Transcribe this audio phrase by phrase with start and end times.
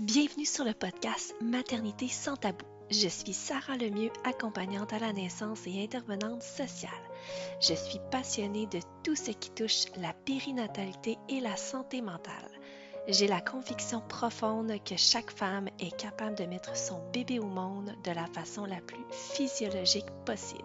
[0.00, 2.64] Bienvenue sur le podcast Maternité sans tabou.
[2.90, 6.90] Je suis Sarah Lemieux, accompagnante à la naissance et intervenante sociale.
[7.60, 12.50] Je suis passionnée de tout ce qui touche la périnatalité et la santé mentale.
[13.08, 17.94] J'ai la conviction profonde que chaque femme est capable de mettre son bébé au monde
[18.02, 20.64] de la façon la plus physiologique possible.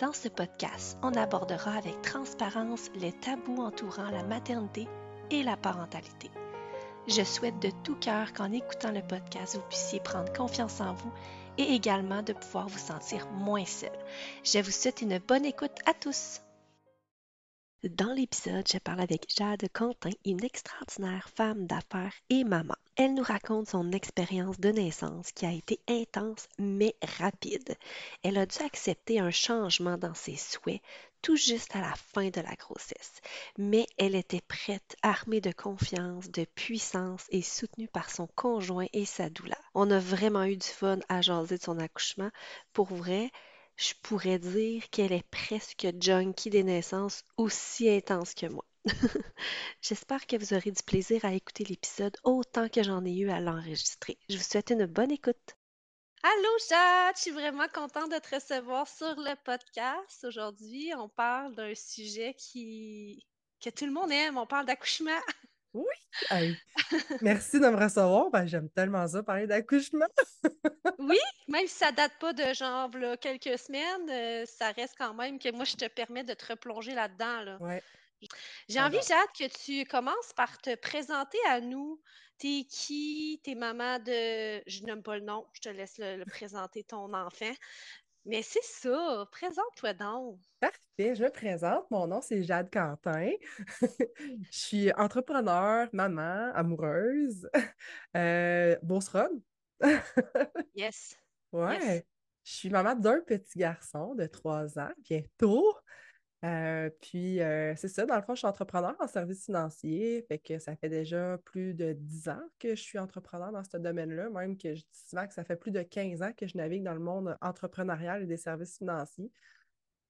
[0.00, 4.88] Dans ce podcast, on abordera avec transparence les tabous entourant la maternité
[5.30, 6.28] et la parentalité.
[7.08, 11.12] Je souhaite de tout cœur qu'en écoutant le podcast, vous puissiez prendre confiance en vous
[11.58, 13.90] et également de pouvoir vous sentir moins seul.
[14.44, 16.40] Je vous souhaite une bonne écoute à tous.
[17.82, 22.76] Dans l'épisode, je parle avec Jade Quentin, une extraordinaire femme d'affaires et maman.
[22.94, 27.76] Elle nous raconte son expérience de naissance qui a été intense mais rapide.
[28.22, 30.80] Elle a dû accepter un changement dans ses souhaits
[31.22, 33.20] tout juste à la fin de la grossesse,
[33.56, 39.04] mais elle était prête, armée de confiance, de puissance et soutenue par son conjoint et
[39.04, 39.58] sa doula.
[39.74, 42.30] On a vraiment eu du fun à jaser de son accouchement.
[42.72, 43.30] Pour vrai,
[43.76, 48.64] je pourrais dire qu'elle est presque junkie des naissances aussi intense que moi.
[49.80, 53.40] J'espère que vous aurez du plaisir à écouter l'épisode autant que j'en ai eu à
[53.40, 54.18] l'enregistrer.
[54.28, 55.56] Je vous souhaite une bonne écoute.
[56.24, 60.24] Allô Jade, je suis vraiment contente de te recevoir sur le podcast.
[60.24, 63.26] Aujourd'hui, on parle d'un sujet qui
[63.60, 65.18] que tout le monde aime, on parle d'accouchement.
[65.74, 65.84] Oui,
[67.22, 68.30] merci de me recevoir.
[68.30, 70.06] Ben, j'aime tellement ça, parler d'accouchement.
[70.98, 75.40] oui, même si ça date pas de genre quelques semaines, euh, ça reste quand même
[75.40, 77.40] que moi, je te permets de te replonger là-dedans.
[77.42, 77.56] Là.
[77.60, 77.82] Ouais.
[78.68, 82.00] J'ai envie, Jade, que tu commences par te présenter à nous.
[82.38, 83.40] T'es qui?
[83.44, 84.62] T'es maman de.
[84.66, 87.52] Je nomme pas le nom, je te laisse le, présenter ton enfant.
[88.24, 90.38] Mais c'est ça, présente-toi donc.
[90.60, 91.90] Parfait, je me présente.
[91.90, 93.30] Mon nom, c'est Jade Quentin.
[94.18, 97.48] je suis entrepreneur, maman, amoureuse,
[98.16, 98.76] euh,
[100.76, 101.16] yes.
[101.52, 102.06] Ouais.
[102.44, 105.76] Je suis maman d'un petit garçon de trois ans, bientôt.
[106.44, 110.38] Euh, puis, euh, c'est ça, dans le fond, je suis entrepreneur en service financier, fait
[110.38, 114.28] que ça fait déjà plus de 10 ans que je suis entrepreneur dans ce domaine-là,
[114.28, 116.82] même que je dis souvent que ça fait plus de 15 ans que je navigue
[116.82, 119.30] dans le monde entrepreneurial et des services financiers.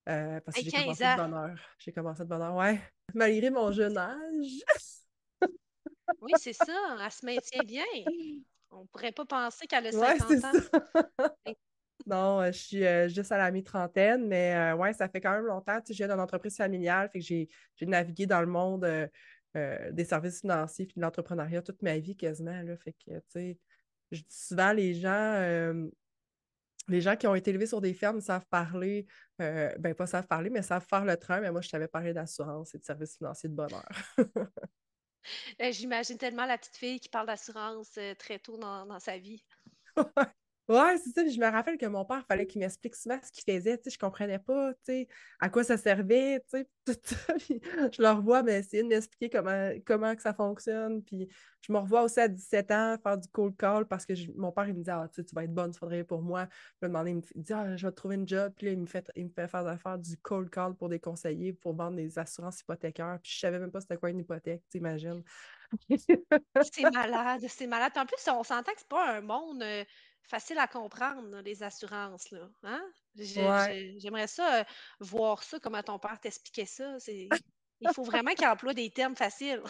[0.09, 1.59] Euh, parce que j'ai commencé de bonne heure.
[1.79, 2.81] J'ai commencé de bonne heure, ouais.
[3.15, 4.63] Malgré mon jeune âge.
[6.23, 7.85] oui, c'est ça, elle se maintient bien.
[8.71, 11.53] On pourrait pas penser qu'elle a 50 ouais, ans.
[12.07, 15.33] Non, euh, je suis euh, juste à la mi-trentaine, mais euh, ouais, ça fait quand
[15.33, 15.81] même longtemps.
[15.81, 17.49] Tu sais, je viens d'une entreprise familiale, fait que j'ai
[17.83, 18.87] navigué dans le monde
[19.55, 22.63] des services financiers et de l'entrepreneuriat toute ma vie quasiment.
[22.63, 23.59] Là, fait que, tu sais,
[24.11, 25.91] je dis souvent, les gens,
[26.89, 29.07] les gens qui ont été élevés sur des fermes savent parler,
[29.39, 32.75] ben pas savent parler, mais savent faire le train, mais moi, je savais parler d'assurance
[32.75, 33.87] et de services financiers de bonheur.
[35.71, 39.45] J'imagine tellement la petite fille qui parle d'assurance très tôt dans, dans sa vie.
[40.69, 41.27] Ouais, c'est ça.
[41.27, 43.77] je me rappelle que mon père, fallait qu'il m'explique souvent ce qu'il faisait.
[43.79, 45.09] Tu sais, je comprenais pas, tu sais,
[45.41, 47.17] à quoi ça servait, tu sais, tout ça.
[47.93, 51.03] je le revois, mais essayer de m'expliquer comment, comment que ça fonctionne.
[51.03, 51.29] Puis
[51.63, 54.69] je me revois aussi à 17 ans faire du cold call parce que mon père,
[54.69, 56.47] il me dit, ah, tu, tu vas être bonne, tu faudrait pour moi.
[56.81, 58.53] Puis il me dit, ah, je vais te trouver une job.
[58.57, 61.01] Puis là, il me fait, il me fait faire, faire du cold call pour des
[61.01, 63.19] conseillers, pour vendre des assurances hypothécaires.
[63.21, 65.23] Puis je savais même pas c'était quoi une hypothèque, tu imagines.
[65.91, 67.93] c'est malade, c'est malade.
[67.93, 69.63] Puis en plus, on s'entend que c'est pas un monde.
[69.63, 69.85] Euh,
[70.23, 72.31] facile à comprendre, les assurances.
[72.31, 72.49] Là.
[72.63, 72.83] Hein?
[73.15, 74.65] J'aimerais ça, euh,
[75.01, 76.97] voir ça, comment ton père t'expliquait ça.
[77.09, 79.63] Il faut vraiment qu'il emploie des termes faciles.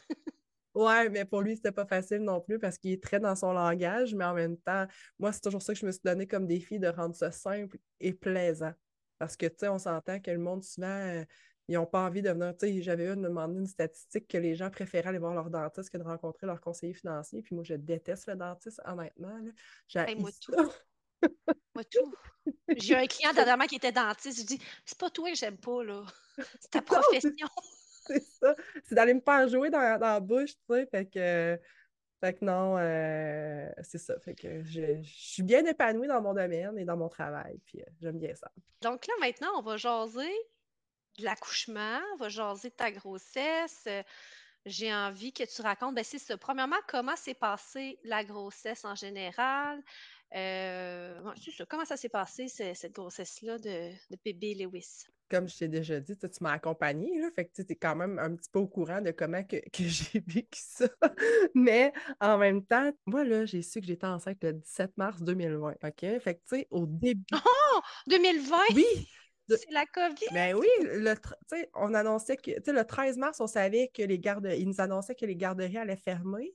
[0.74, 3.52] Ouais, mais pour lui, c'était pas facile non plus parce qu'il est très dans son
[3.52, 4.86] langage, mais en même temps,
[5.18, 7.76] moi, c'est toujours ça que je me suis donné comme défi de rendre ça simple
[8.00, 8.72] et plaisant.
[9.18, 11.24] Parce que, tu sais, on s'entend que le monde, souvent, euh,
[11.68, 12.54] ils n'ont pas envie de venir.
[12.58, 15.50] Tu sais, j'avais eu de demander une statistique que les gens préféraient aller voir leur
[15.50, 17.42] dentiste que de rencontrer leur conseiller financier.
[17.42, 19.38] Puis moi, je déteste le dentiste, honnêtement.
[20.18, 20.54] moi, tout.
[21.74, 22.14] moi, tout.
[22.76, 24.40] J'ai un client dernièrement qui était dentiste.
[24.40, 26.04] Je dis C'est pas toi que j'aime pas, là.
[26.60, 27.30] C'est ta profession.
[28.06, 28.56] c'est ça.
[28.84, 30.86] C'est d'aller me faire jouer dans, la bouche, tu sais.
[30.86, 31.58] Fait que.
[32.20, 34.16] Fait que non, euh, c'est ça.
[34.20, 37.90] Fait que je, suis bien épanouie dans mon domaine et dans mon travail, puis euh,
[38.00, 38.48] j'aime bien ça.
[38.80, 40.30] Donc là, maintenant, on va jaser
[41.18, 43.84] de l'accouchement, on va jaser de ta grossesse.
[43.86, 44.02] Euh,
[44.64, 46.36] j'ai envie que tu racontes, ben c'est ça.
[46.36, 49.82] Premièrement, comment s'est passée la grossesse en général?
[50.34, 51.20] Euh,
[51.56, 51.66] ça.
[51.68, 53.90] Comment ça s'est passé, cette grossesse-là de,
[54.24, 55.04] bébé Lewis?
[55.28, 58.18] Comme je t'ai déjà dit, tu m'as accompagnée, là, fait que tu es quand même
[58.18, 60.86] un petit peu au courant de comment que, j'ai vécu ça.
[61.54, 65.74] Mais en même temps, moi, là, j'ai su que j'étais enceinte le 17 mars 2020,
[65.82, 66.00] OK?
[66.00, 67.24] Fait que, tu sais, au début...
[67.34, 67.80] Oh!
[68.06, 68.56] 2020?
[68.74, 69.08] Oui!
[69.56, 70.26] C'est la COVID.
[70.32, 71.14] Ben oui, le,
[71.74, 75.26] on annonçait que le 13 mars, on savait que les gardes, ils nous annonçaient que
[75.26, 76.54] les garderies allaient fermer.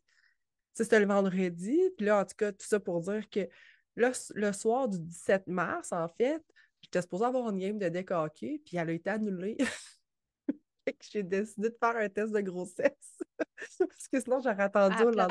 [0.74, 1.80] c'était le vendredi.
[1.98, 3.48] Puis là, en tout cas, tout ça pour dire que
[3.96, 6.44] là, le soir du 17 mars, en fait,
[6.82, 9.58] j'étais supposée avoir une game de deck hockey, puis elle a été annulée.
[11.12, 13.18] j'ai décidé de faire un test de grossesse.
[13.80, 15.27] Parce que sinon, j'aurais attendu au deck.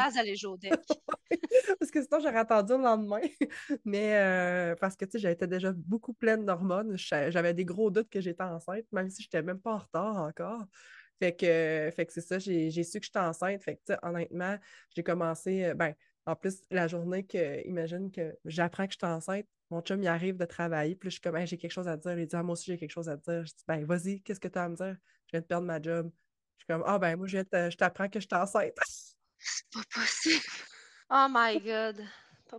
[1.78, 3.20] parce que sinon, j'aurais attendu le lendemain.
[3.84, 6.96] Mais euh, parce que, tu sais, j'étais déjà beaucoup pleine d'hormones.
[6.96, 10.16] J'avais des gros doutes que j'étais enceinte, même si je n'étais même pas en retard
[10.16, 10.64] encore.
[11.18, 13.62] Fait que, fait que c'est ça, j'ai su que j'étais enceinte.
[13.62, 14.58] Fait que, honnêtement,
[14.94, 15.94] j'ai commencé, euh, ben,
[16.26, 20.08] en plus, la journée que, imagine que j'apprends que je suis enceinte, mon chum, il
[20.08, 22.18] arrive de travailler, puis je suis comme, j'ai quelque chose à dire.
[22.18, 23.44] Il dit, ah, moi aussi, j'ai quelque chose à dire.
[23.44, 24.96] Je dis, ben, vas-y, qu'est-ce que tu as à me dire?
[25.26, 26.10] Je viens de perdre ma job.
[26.58, 28.72] Je suis comme, ah, ben, moi, je, je t'apprends que je suis enceinte.
[29.38, 30.44] C'est pas possible.
[31.10, 32.02] Oh my God.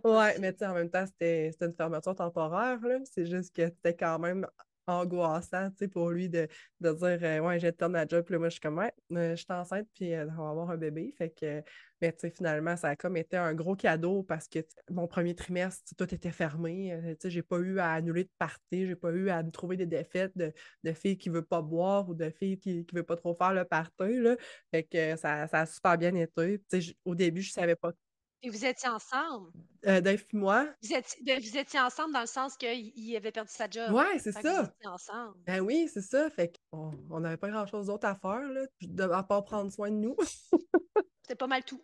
[0.04, 2.98] ouais, mais tu sais, en même temps, c'était une fermeture temporaire, là.
[3.04, 4.46] C'est juste que c'était quand même
[4.88, 6.48] angoissant, tu sais, pour lui de,
[6.80, 8.92] de dire euh, Ouais, j'ai terminé la job, puis là, moi, je suis comme Ouais,
[9.12, 11.12] euh, je suis enceinte, puis euh, on va avoir un bébé.
[11.16, 11.62] Fait que,
[12.00, 15.34] mais tu sais, finalement, ça a comme été un gros cadeau parce que mon premier
[15.34, 16.96] trimestre, tout était fermé.
[17.12, 19.76] tu sais, j'ai pas eu à annuler de party, j'ai pas eu à me trouver
[19.76, 20.52] des défaites de,
[20.84, 23.52] de filles qui veulent pas boire ou de filles qui, qui veulent pas trop faire
[23.54, 24.36] le party, là.
[24.70, 26.60] Fait que ça, ça a super bien été.
[26.70, 27.92] Tu sais, au début, je savais pas
[28.42, 29.50] et vous étiez ensemble?
[29.86, 30.66] Euh, Dave et moi.
[30.82, 33.92] Vous étiez, ben, vous étiez ensemble dans le sens qu'il avait perdu sa job.
[33.92, 34.62] Ouais, c'est ça.
[34.62, 35.34] Vous étiez ensemble.
[35.46, 36.30] Ben oui, c'est ça.
[36.30, 40.16] Fait qu'on n'avait pas grand-chose d'autre à faire, là, à part prendre soin de nous.
[41.22, 41.82] c'était pas mal tout.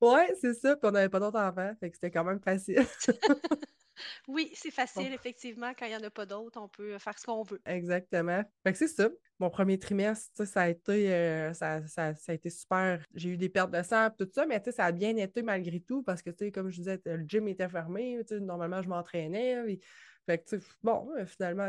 [0.00, 0.76] ouais, c'est ça.
[0.76, 1.72] Puis on n'avait pas d'autres enfants.
[1.80, 2.86] Fait que c'était quand même facile.
[4.28, 5.72] oui, c'est facile, effectivement.
[5.78, 7.60] Quand il n'y en a pas d'autres, on peut faire ce qu'on veut.
[7.66, 8.42] Exactement.
[8.62, 9.08] Fait que c'est ça.
[9.38, 13.04] Mon premier trimestre, ça a été euh, ça, ça, ça, a été super.
[13.14, 16.02] J'ai eu des pertes de sang tout ça, mais ça a bien été malgré tout
[16.02, 18.20] parce que comme je disais, le gym était fermé.
[18.30, 19.78] Normalement, je m'entraînais.
[20.26, 21.68] Fait que, bon, euh, finalement,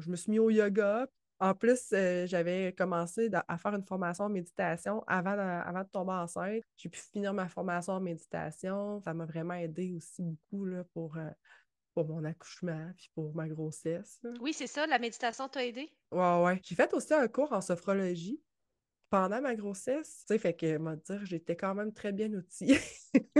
[0.00, 1.06] je me suis mis au yoga.
[1.42, 5.88] En plus, euh, j'avais commencé à faire une formation en méditation avant de, avant de
[5.88, 6.62] tomber enceinte.
[6.76, 9.00] J'ai pu finir ma formation en méditation.
[9.00, 11.30] Ça m'a vraiment aidé aussi beaucoup là, pour, euh,
[11.94, 14.20] pour mon accouchement puis pour ma grossesse.
[14.40, 14.86] Oui, c'est ça.
[14.86, 15.90] La méditation t'a aidé?
[16.12, 16.60] Ouais, ouais.
[16.62, 18.40] J'ai fait aussi un cours en sophrologie
[19.12, 20.24] pendant ma grossesse.
[20.26, 22.80] Tu sais, fait que, moi, dire, j'étais quand même très bien outillée.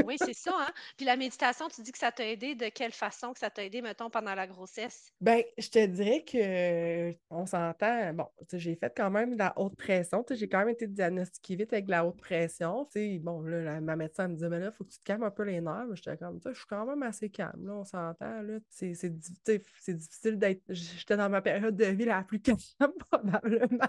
[0.05, 0.71] oui, c'est ça, hein?
[0.99, 2.55] Puis la méditation, tu dis que ça t'a aidé.
[2.55, 5.11] De quelle façon que ça t'a aidé, mettons, pendant la grossesse?
[5.23, 8.13] Ben, je te dirais que on s'entend.
[8.13, 10.23] Bon, j'ai fait quand même de la haute pression.
[10.31, 12.87] J'ai quand même été diagnostiquée vite avec de la haute pression.
[13.23, 15.31] Bon, là, ma médecin me disait, mais là, il faut que tu te calmes un
[15.31, 15.87] peu les nerfs.
[15.95, 18.43] J'étais comme, tu sais, je suis quand même assez calme, là, on s'entend.
[18.69, 20.61] C'est difficile d'être.
[20.69, 23.89] J'étais dans ma période de vie la plus calme, probablement.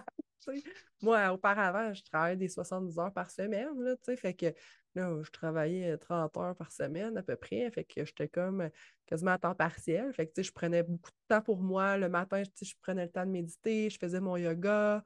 [1.02, 4.54] Moi, auparavant, je travaillais des 70 heures par semaine, là, fait que
[4.96, 8.70] là, je travaillais 30 heures par semaine à peu près, fait que j'étais comme
[9.06, 11.98] quasiment à temps partiel, fait que, je prenais beaucoup de temps pour moi.
[11.98, 15.04] Le matin, je prenais le temps de méditer, je faisais mon yoga,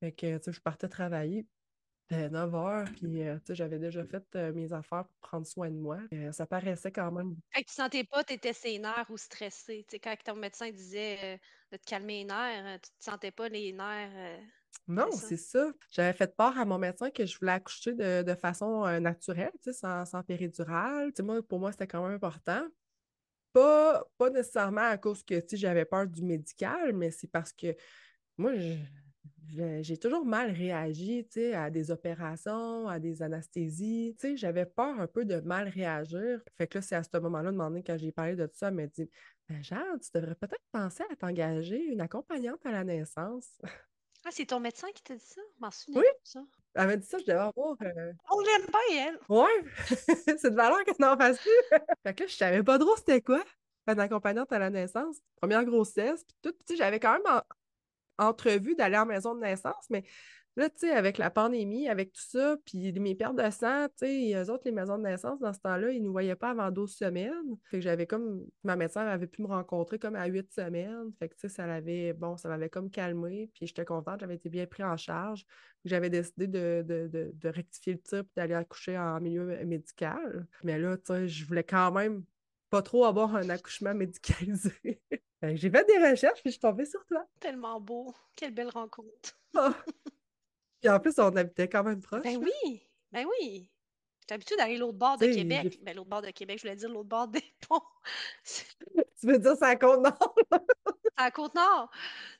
[0.00, 1.46] fait que, je partais travailler.
[2.10, 5.98] à 9 heures, puis j'avais déjà fait mes affaires pour prendre soin de moi.
[6.30, 7.34] ça paraissait quand même.
[7.52, 9.84] Quand tu sentais pas, tu étais sénère ou stressé.
[10.02, 11.40] quand ton médecin disait
[11.72, 14.40] de te calmer les nerfs, tu te sentais pas les nerfs
[14.88, 15.72] non, c'est ça.
[15.90, 20.04] J'avais fait part à mon médecin que je voulais accoucher de, façon euh, naturelle, sans,
[20.04, 21.12] sans péridurale.
[21.22, 22.66] moi, pour moi, c'était quand même important.
[23.52, 27.74] Pas, pas nécessairement à cause que j'avais peur du médical, mais c'est parce que
[28.36, 28.52] moi,
[29.80, 34.14] j'ai toujours mal réagi à des opérations, à des anesthésies.
[34.34, 36.42] J'avais peur un peu de mal réagir.
[36.56, 38.74] Fait que là, c'est à ce moment-là, demandé quand j'ai parlé de tout ça, elle
[38.74, 39.08] m'a dit
[39.48, 43.48] ben, Jean, tu devrais peut-être penser à t'engager une accompagnante à la naissance.
[44.26, 45.40] Ah, c'est ton médecin qui t'a dit ça?
[45.54, 46.06] Je m'en souviens oui.
[46.24, 46.40] ça.
[46.74, 47.76] Elle m'a dit ça, je devais avoir.
[47.80, 49.18] Euh, On l'aime pas, elle!
[49.28, 49.64] Ouais!
[50.40, 51.50] c'est de valeur qu'elle n'en fasse plus!
[52.02, 53.44] fait que là, je savais pas trop c'était quoi,
[53.86, 55.18] une accompagnante à la naissance.
[55.36, 56.58] Première grossesse, puis tout.
[56.66, 57.40] Puis, j'avais quand même
[58.18, 60.02] entrevu d'aller en maison de naissance, mais
[60.56, 64.06] Là, tu sais, avec la pandémie, avec tout ça, puis mes pertes de sang, tu
[64.06, 66.50] sais, eux autres, les maisons de naissance, dans ce temps-là, ils ne nous voyaient pas
[66.50, 67.56] avant 12 semaines.
[67.64, 71.12] Fait que j'avais comme, ma médecin avait pu me rencontrer comme à 8 semaines.
[71.18, 74.36] Fait que, tu sais, ça l'avait, bon, ça m'avait comme calmé, puis j'étais contente, j'avais
[74.36, 75.44] été bien pris en charge.
[75.84, 80.46] J'avais décidé de, rectifier le tir, d'aller accoucher en milieu médical.
[80.64, 82.24] Mais là, tu sais, je voulais quand même
[82.70, 84.72] pas trop avoir un accouchement médicalisé.
[85.42, 87.26] j'ai fait des recherches, puis je suis tombée sur toi.
[87.40, 88.14] Tellement beau.
[88.34, 89.38] Quelle belle rencontre.
[89.54, 89.74] Ah.
[90.86, 92.22] Puis en plus, on habitait quand même proche.
[92.22, 93.68] Ben oui, ben oui.
[94.20, 95.80] J'ai l'habitude d'aller l'autre bord de Québec.
[95.82, 97.82] Ben, l'autre bord de Québec, je voulais dire l'autre bord des ponts.
[98.44, 100.36] tu veux dire c'est à Côte-Nord?
[101.16, 101.90] à Côte-Nord.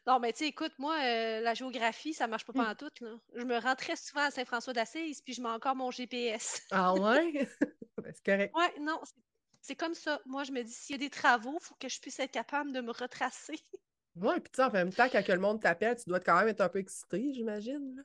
[0.07, 2.71] Non, mais tu sais, écoute, moi, euh, la géographie, ça marche pas mmh.
[2.71, 2.91] en tout.
[3.01, 3.19] Là.
[3.35, 6.63] Je me rends très souvent à Saint-François d'Assise, puis je mets encore mon GPS.
[6.71, 7.49] ah ouais?
[8.01, 8.55] Ben, c'est correct.
[8.55, 9.01] Ouais, non,
[9.61, 10.21] c'est comme ça.
[10.27, 12.31] Moi, je me dis, s'il y a des travaux, il faut que je puisse être
[12.31, 13.59] capable de me retracer.
[14.15, 16.49] ouais, puis tu sais, en même temps, quand le monde t'appelle, tu dois quand même
[16.49, 18.05] être un peu excité, j'imagine.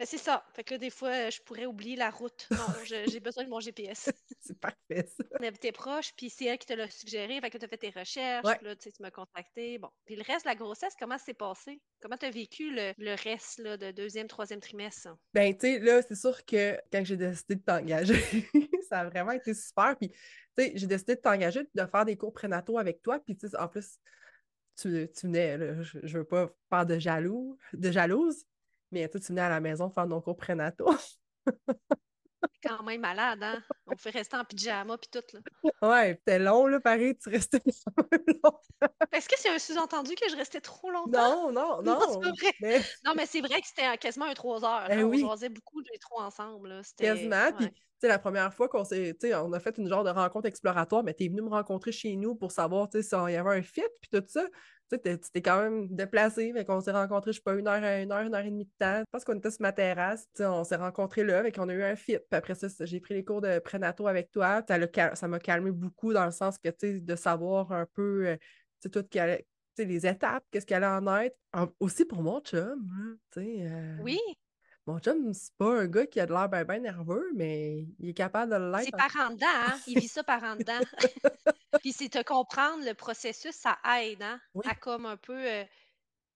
[0.00, 0.42] Ben, c'est ça.
[0.54, 2.48] Fait que là, des fois, je pourrais oublier la route.
[2.50, 2.56] Non,
[3.06, 4.10] j'ai besoin de mon GPS.
[4.40, 5.24] c'est parfait, ça.
[5.38, 7.38] On habitait proche, puis c'est elle qui te l'a suggéré.
[7.38, 9.76] Fait que tu as fait tes recherches, là, tu m'as contacté.
[9.76, 9.90] Bon.
[10.06, 11.82] Puis le reste de la grossesse, comment s'est passé?
[12.00, 15.10] Comment tu as vécu le, reste là, de deuxième, troisième trimestre?
[15.34, 18.14] Ben, tu sais, là, c'est sûr que quand j'ai décidé de t'engager,
[18.88, 19.98] ça a vraiment été super.
[19.98, 20.16] Puis, tu
[20.56, 23.18] sais, j'ai décidé de t'engager, de faire des cours prénataux avec toi.
[23.18, 23.98] Puis, tu sais, en plus,
[24.80, 28.46] tu, tu venais, là, je, je veux pas faire de jaloux, de jalouse,
[28.90, 30.90] mais toi, tu venais à la maison faire nos cours prénataux.
[32.62, 33.62] quand même malade, hein?
[33.86, 35.40] On fait rester en pyjama puis tout, là.
[35.82, 37.60] Ouais, c'était long, là, pareil, tu restais
[38.44, 38.58] long.
[39.12, 41.50] Est-ce que c'est un sous-entendu que je restais trop longtemps?
[41.50, 41.98] Non, non, non.
[41.98, 42.52] Non, vrai.
[42.60, 42.80] mais...
[43.04, 44.88] non mais c'est vrai que c'était quasiment un trois heures.
[44.88, 46.82] Ben on jasait beaucoup les trois ensemble, là.
[46.96, 47.70] Quasiment, puis...
[47.98, 51.14] sais, la première fois qu'on s'est, on a fait une genre de rencontre exploratoire, mais
[51.14, 53.82] tu es venu me rencontrer chez nous pour savoir si il y avait un fit,
[54.00, 54.46] puis tout ça
[54.96, 58.12] tu t'es quand même déplacé, fait qu'on s'est rencontrés, je sais pas, une heure, une
[58.12, 58.98] heure, une heure et demie de temps.
[59.00, 61.82] Je pense qu'on était sur ma terrasse, on s'est rencontrés là, et qu'on a eu
[61.82, 62.18] un fit.
[62.18, 64.62] Puis après ça, j'ai pris les cours de prénato avec toi.
[65.14, 68.36] Ça m'a calmé beaucoup dans le sens que, tu de savoir un peu, euh,
[68.82, 69.04] tu tout
[69.78, 71.36] les étapes, qu'est-ce qu'elle en être.
[71.78, 73.56] aussi pour mon chum, tu sais.
[73.60, 74.18] Euh, oui.
[74.86, 78.08] Mon chum, c'est pas un gars qui a de l'air bien ben nerveux, mais il
[78.10, 78.84] est capable de l'être.
[78.84, 79.78] C'est par en dedans, hein?
[79.86, 80.80] Il vit ça par en dedans.
[81.82, 84.40] Puis c'est te comprendre le processus, ça aide, hein?
[84.64, 85.36] À comme un peu.
[85.36, 85.64] Euh,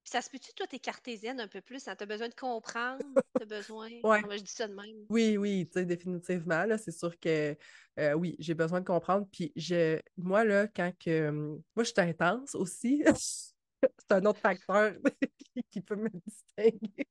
[0.05, 1.89] puis ça se peut-tu, toi, t'es cartésienne un peu plus?
[1.89, 1.95] Hein?
[1.97, 3.03] T'as besoin de comprendre?
[3.39, 3.89] T'as besoin.
[4.05, 4.21] ouais.
[4.21, 5.07] Moi, je dis ça de même?
[5.09, 6.67] Oui, oui, tu sais, définitivement.
[6.67, 7.57] Là, c'est sûr que
[7.99, 9.27] euh, oui, j'ai besoin de comprendre.
[9.33, 11.31] Puis je, moi, là, quand que.
[11.31, 13.03] Moi, je suis intense aussi.
[13.17, 14.93] c'est un autre facteur
[15.71, 17.09] qui peut me distinguer.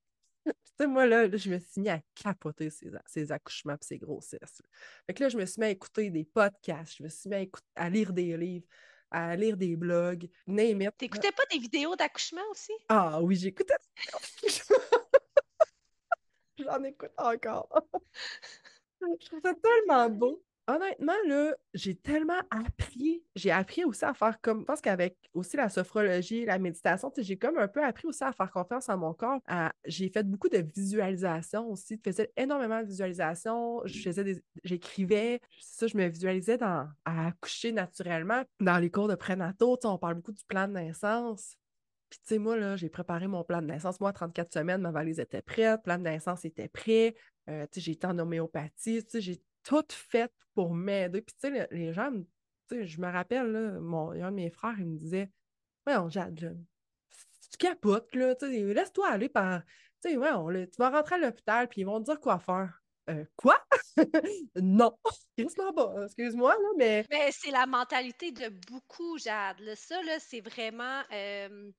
[0.84, 4.62] Sais, moi, là, je me suis mis à capoter ces, accouchements et ces grossesses.
[5.06, 7.50] Fait que là, je me suis mis à écouter des podcasts, je me suis mis
[7.76, 8.68] à, lire des livres,
[9.12, 10.90] à lire des blogs, name.
[10.98, 12.74] T'écoutais pas des vidéos d'accouchement aussi?
[12.90, 13.74] Ah oui, j'écoutais.
[16.58, 17.70] J'en écoute encore.
[19.02, 23.24] je trouve ça tellement beau honnêtement, là, j'ai tellement appris.
[23.36, 24.62] J'ai appris aussi à faire comme.
[24.62, 28.32] Je pense qu'avec aussi la sophrologie, la méditation, j'ai comme un peu appris aussi à
[28.32, 29.40] faire confiance en mon corps.
[29.86, 32.00] J'ai fait beaucoup de visualisation aussi.
[32.04, 33.82] Je faisais énormément de visualisation.
[33.86, 34.44] Je faisais des.
[34.64, 35.42] J'écrivais.
[35.60, 36.88] Ça, je me visualisais dans...
[37.06, 38.44] à accoucher naturellement.
[38.60, 41.56] Dans les cours de prénato, on parle beaucoup du plan de naissance.
[42.10, 44.00] Puis, tu sais, moi, là, j'ai préparé mon plan de naissance.
[44.00, 47.16] Moi, 34 semaines, ma valise était prête, le plan de naissance était prêt.
[47.50, 49.04] Euh, j'ai été en homéopathie.
[49.64, 51.22] Tout fait pour m'aider.
[51.22, 52.26] Puis, tu sais, les gens, tu
[52.70, 55.30] sais, je me rappelle, là, mon, un de mes frères, il me disait
[55.88, 56.58] on Jade,
[57.52, 59.62] tu capotes, là, tu sais, laisse-toi aller par.
[60.02, 62.82] Tu sais, on, tu vas rentrer à l'hôpital, puis ils vont te dire quoi faire.
[63.10, 63.58] Euh, quoi?
[64.56, 64.98] non,
[65.38, 67.06] excuse-moi, là, mais.
[67.10, 69.62] Mais c'est la mentalité de beaucoup, Jade.
[69.76, 71.02] Ça, là, c'est vraiment.
[71.12, 71.72] Euh...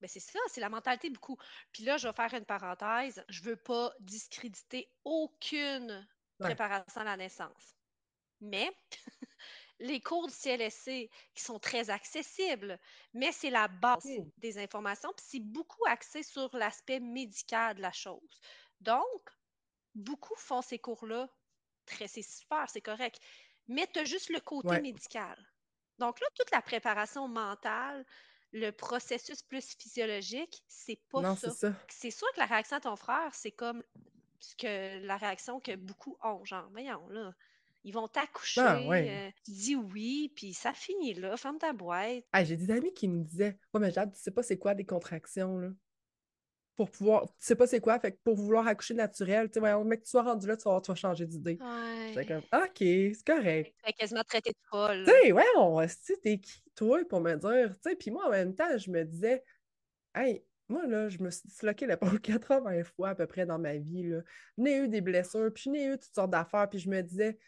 [0.00, 1.36] Ben c'est ça, c'est la mentalité de beaucoup.
[1.72, 3.22] Puis là, je vais faire une parenthèse.
[3.28, 6.06] Je veux pas discréditer aucune
[6.40, 7.76] préparation à la naissance.
[8.40, 8.70] Mais
[9.80, 12.78] les cours du CLSC qui sont très accessibles,
[13.12, 17.92] mais c'est la base des informations, puis c'est beaucoup axé sur l'aspect médical de la
[17.92, 18.40] chose.
[18.80, 19.30] Donc,
[19.94, 21.28] beaucoup font ces cours-là.
[21.86, 23.20] Très, c'est super, c'est correct.
[23.68, 25.36] Mais tu as juste le côté médical.
[25.98, 28.06] Donc là, toute la préparation mentale,
[28.52, 31.72] le processus plus physiologique, c'est pas ça.
[31.88, 33.82] C'est sûr que la réaction à ton frère, c'est comme
[34.58, 36.44] que la réaction que beaucoup ont.
[36.44, 37.32] Genre, voyons, là,
[37.84, 42.24] ils vont t'accoucher, ben, euh, tu dis oui, puis ça finit là, ferme ta boîte.
[42.42, 44.84] J'ai des amis qui me disaient Ouais, mais Jade, tu sais pas c'est quoi des
[44.84, 45.68] contractions, là.
[46.76, 49.60] Pour pouvoir, tu sais pas c'est quoi, fait que pour vouloir accoucher naturel, tu sais,
[49.60, 51.58] voyons, mec, tu sois rendu là, tu vas, tu vas changer d'idée.
[51.60, 52.26] Ouais.
[52.26, 53.74] comme, OK, c'est correct.
[53.84, 55.04] Tu quasiment traité de folle.
[55.04, 55.78] Tu sais, ouais, on,
[56.22, 59.04] t'es qui, toi, pour me dire, tu sais, puis moi, en même temps, je me
[59.04, 59.44] disais,
[60.14, 63.76] hey, moi, là, je me suis disloqué l'épaule 80 fois à peu près dans ma
[63.76, 64.08] vie.
[64.08, 64.20] Je
[64.56, 67.38] n'ai eu des blessures, puis je n'ai eu toutes sortes d'affaires, puis je me disais,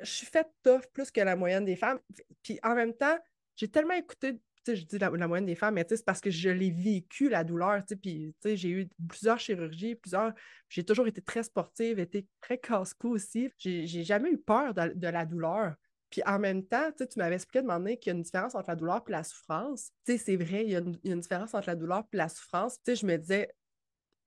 [0.00, 1.98] je suis faite tough plus que la moyenne des femmes.
[2.42, 3.18] Puis en même temps,
[3.56, 6.70] j'ai tellement écouté, je dis la, moyenne des femmes, mais c'est parce que je l'ai
[6.70, 10.32] vécu, la douleur, puis j'ai eu plusieurs chirurgies, plusieurs,
[10.68, 13.50] j'ai toujours été très sportive, été très casse-cou aussi.
[13.58, 15.74] J'ai jamais eu peur de la douleur.
[16.14, 18.68] Puis en même temps, tu m'avais expliqué de donné qu'il y a une différence entre
[18.68, 19.90] la douleur et la souffrance.
[20.06, 22.76] Tu sais, c'est vrai, il y, a une, différence entre la douleur et la souffrance.
[22.76, 23.52] Tu sais, je me disais,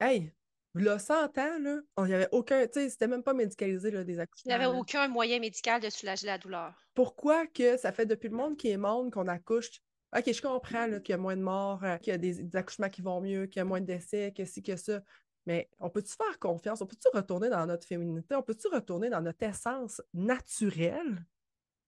[0.01, 0.33] hey,
[0.73, 4.03] là, 100 ans, là, il n'y avait aucun, tu sais, c'était même pas médicalisé, là,
[4.03, 4.53] des accouchements.
[4.53, 6.73] Il n'y avait aucun moyen médical de soulager la douleur.
[6.93, 9.79] Pourquoi que ça fait depuis le monde qui est monde qu'on accouche?
[10.13, 12.57] OK, je comprends qu'il y a moins de morts, euh, qu'il y a des, des,
[12.57, 14.99] accouchements qui vont mieux, qu'il y a moins de décès, que ci, que ça.
[15.45, 16.81] Mais on peut-tu faire confiance?
[16.81, 18.35] On peut-tu retourner dans notre féminité?
[18.35, 21.25] On peut-tu retourner dans notre essence naturelle?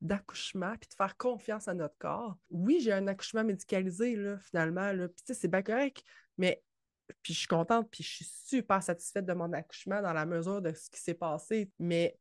[0.01, 2.37] D'accouchement, puis de faire confiance à notre corps.
[2.49, 6.03] Oui, j'ai un accouchement médicalisé, là, finalement, là, puis c'est bien correct,
[6.37, 6.63] mais
[7.23, 10.61] puis je suis contente, puis je suis super satisfaite de mon accouchement dans la mesure
[10.61, 11.71] de ce qui s'est passé.
[11.79, 12.15] Mais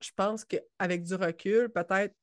[0.00, 2.14] je pense qu'avec du recul, peut-être,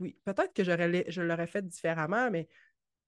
[0.00, 2.48] oui, peut-être que je l'aurais fait différemment, mais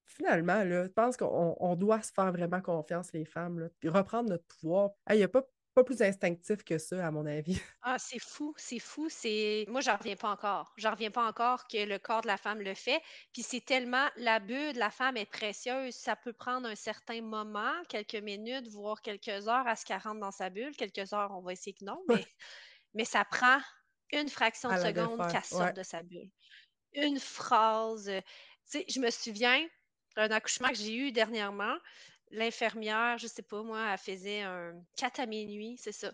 [0.05, 4.29] finalement, là, je pense qu'on doit se faire vraiment confiance, les femmes, là, puis reprendre
[4.29, 4.91] notre pouvoir.
[5.11, 5.43] Il n'y a pas
[5.75, 7.61] pas plus instinctif que ça, à mon avis.
[7.85, 9.09] Ah, c'est fou, c'est fou.
[9.09, 10.73] C'est moi, j'en reviens pas encore.
[10.77, 13.03] J'en reviens pas encore que le corps de la femme le fait.
[13.33, 15.93] Puis c'est tellement la bulle de la femme est précieuse.
[15.95, 20.21] Ça peut prendre un certain moment, quelques minutes, voire quelques heures à ce qu'elle rentre
[20.21, 20.77] dans sa bulle.
[20.77, 22.25] Quelques heures, on va essayer que non, mais,
[22.95, 23.61] mais ça prend
[24.13, 26.31] une fraction de seconde qu'elle sorte de sa bulle.
[26.95, 28.07] Une phrase.
[28.07, 28.23] Tu
[28.81, 29.67] sais, je me souviens
[30.17, 31.77] d'un accouchement que j'ai eu dernièrement
[32.33, 36.13] l'infirmière, je sais pas, moi, elle faisait un 4 à minuit, c'est ça.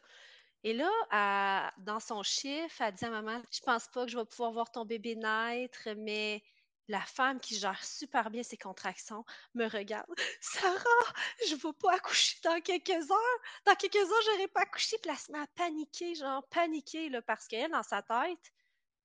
[0.65, 4.25] Et là, dans son chiffre, elle dit à maman, je pense pas que je vais
[4.25, 6.43] pouvoir voir ton bébé naître, mais
[6.89, 10.09] la femme qui gère super bien ses contractions me regarde.
[10.41, 11.15] Sarah,
[11.47, 13.41] je ne vais pas accoucher dans quelques heures.
[13.67, 14.97] Dans quelques heures, je n'aurai pas accouché.
[14.99, 18.53] Puis elle se met à genre paniquer, là, parce qu'elle, dans sa tête,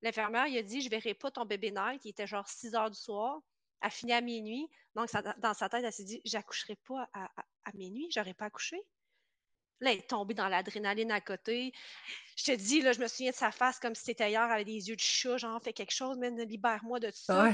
[0.01, 2.05] l'infirmière, il a dit, je verrai pas ton bébé naître.
[2.05, 3.41] Il était genre 6 heures du soir.
[3.84, 4.68] Elle finit à minuit.
[4.96, 8.82] Donc, dans sa tête, elle s'est dit J'accoucherai pas à, minuit, j'aurais pas accouché.
[9.80, 11.74] Là, elle est tombée dans l'adrénaline à côté.
[12.38, 14.66] Je te dis, là, je me souviens de sa face comme si c'était hier, avec
[14.66, 17.52] des yeux de chat, genre, fais quelque chose, mais libère-moi de tout ça.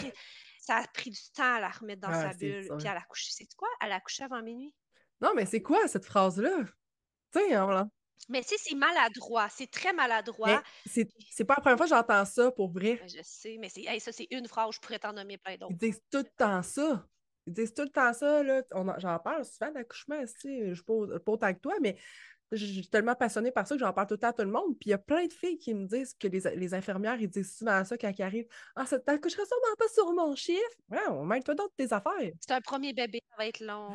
[0.60, 2.68] Ça a pris du temps à la remettre dans sa bulle.
[2.78, 3.32] Puis elle a couché.
[3.32, 3.70] C'est quoi?
[3.82, 4.76] Elle a couché avant minuit?
[5.22, 6.64] Non, mais c'est quoi cette phrase-là?
[7.32, 7.90] Tu sais, hein,
[8.28, 10.62] mais tu sais, c'est maladroit, c'est très maladroit.
[10.86, 11.06] C'est
[11.46, 13.02] pas la première fois que j'entends ça pour vrai.
[13.08, 15.72] Je sais, mais ça, c'est une phrase, je pourrais t'en nommer plein d'autres.
[15.72, 17.08] Ils disent tout le temps ça.
[17.48, 18.62] Ils disent tout le temps ça, là.
[18.98, 21.98] J'en parle souvent d'accouchement, je suis pas, pas autant que toi, mais
[22.52, 24.52] je suis tellement passionnée par ça que j'en parle tout le temps à tout le
[24.52, 24.78] monde.
[24.80, 27.58] Puis il y a plein de filles qui me disent que les, infirmières, ils disent
[27.58, 28.48] souvent ça quand ils arrivent.
[28.76, 30.60] Ah, ça t'accoucherait sûrement pas sur mon chiffre.
[30.90, 32.32] Ouais, on met toi d'autres tes affaires.
[32.40, 33.94] C'est un premier bébé, ça va être long.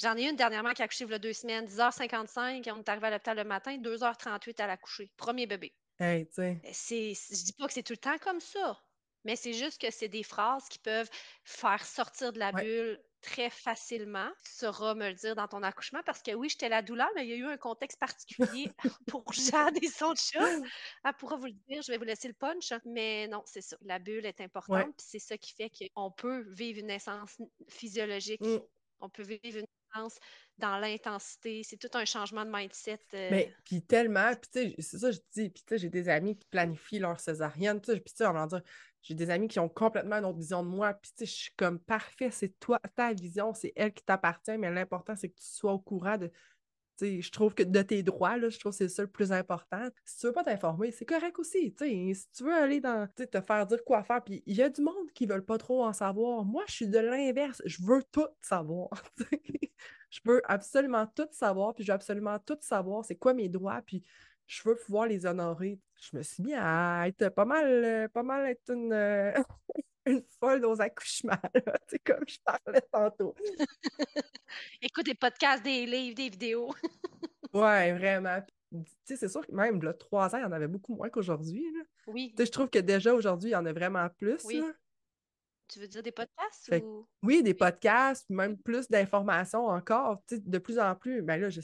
[0.00, 2.88] J'en ai une dernièrement qui a accouché il y a deux semaines, 10h55, on est
[2.88, 5.10] arrivé à l'hôpital le matin, 2h38 à l'accoucher.
[5.16, 5.72] Premier bébé.
[5.98, 8.78] Hey, ben, je dis pas que c'est tout le temps comme ça,
[9.24, 11.08] mais c'est juste que c'est des phrases qui peuvent
[11.44, 14.28] faire sortir de la bulle très facilement.
[14.44, 17.26] Tu sauras me le dire dans ton accouchement parce que oui, j'étais la douleur, mais
[17.26, 18.70] il y a eu un contexte particulier
[19.08, 20.38] pour Jeanne et son chat.
[21.04, 22.72] Elle pourra vous le dire, je vais vous laisser le punch.
[22.84, 23.76] Mais non, c'est ça.
[23.82, 27.36] La bulle est importante, puis c'est ça qui fait qu'on peut vivre une naissance
[27.68, 28.40] physiologique.
[28.40, 28.60] Mm.
[29.00, 29.66] On peut vivre une
[30.58, 31.62] dans l'intensité.
[31.62, 33.00] C'est tout un changement de mindset.
[33.14, 33.28] Euh.
[33.30, 36.08] Mais puis tellement, puis tu sais, c'est ça je dis, puis tu sais, j'ai des
[36.08, 38.62] amis qui planifient leur césarienne, puis tu sais, dire,
[39.06, 40.94] j'ai des amis qui ont complètement une autre vision de moi.
[40.94, 44.56] Puis, tu sais, je suis comme parfait, c'est toi, ta vision, c'est elle qui t'appartient,
[44.58, 46.30] mais l'important, c'est que tu sois au courant de.
[47.00, 49.88] Je trouve que de tes droits, là, je trouve que c'est ça le plus important.
[50.04, 51.74] Si tu veux pas t'informer, c'est correct aussi.
[51.78, 54.68] Sais, si tu veux aller dans, te faire dire quoi faire, puis il y a
[54.68, 56.44] du monde qui veulent pas trop en savoir.
[56.44, 57.62] Moi, je suis de l'inverse.
[57.64, 58.90] Je veux tout savoir.
[60.10, 63.04] je veux absolument tout savoir, puis je veux absolument tout savoir.
[63.04, 64.02] C'est quoi mes droits, puis
[64.46, 65.78] je veux pouvoir les honorer.
[66.00, 69.32] Je me suis mis à être pas mal, pas mal être une, euh,
[70.06, 71.36] une folle aux accouchements,
[71.88, 73.34] C'est comme je parlais tantôt.
[74.82, 76.72] Écoute des podcasts, des livres, des vidéos.
[77.54, 78.40] ouais, vraiment.
[79.04, 81.64] c'est sûr que même là, trois ans, il y en avait beaucoup moins qu'aujourd'hui.
[82.06, 82.34] Oui.
[82.38, 84.44] je trouve que déjà aujourd'hui, il y en a vraiment plus.
[84.44, 84.62] Oui.
[85.68, 86.72] Tu veux dire des podcasts?
[87.24, 90.22] Oui, des podcasts, même plus d'informations encore.
[90.30, 91.60] De plus en plus, ben là, je,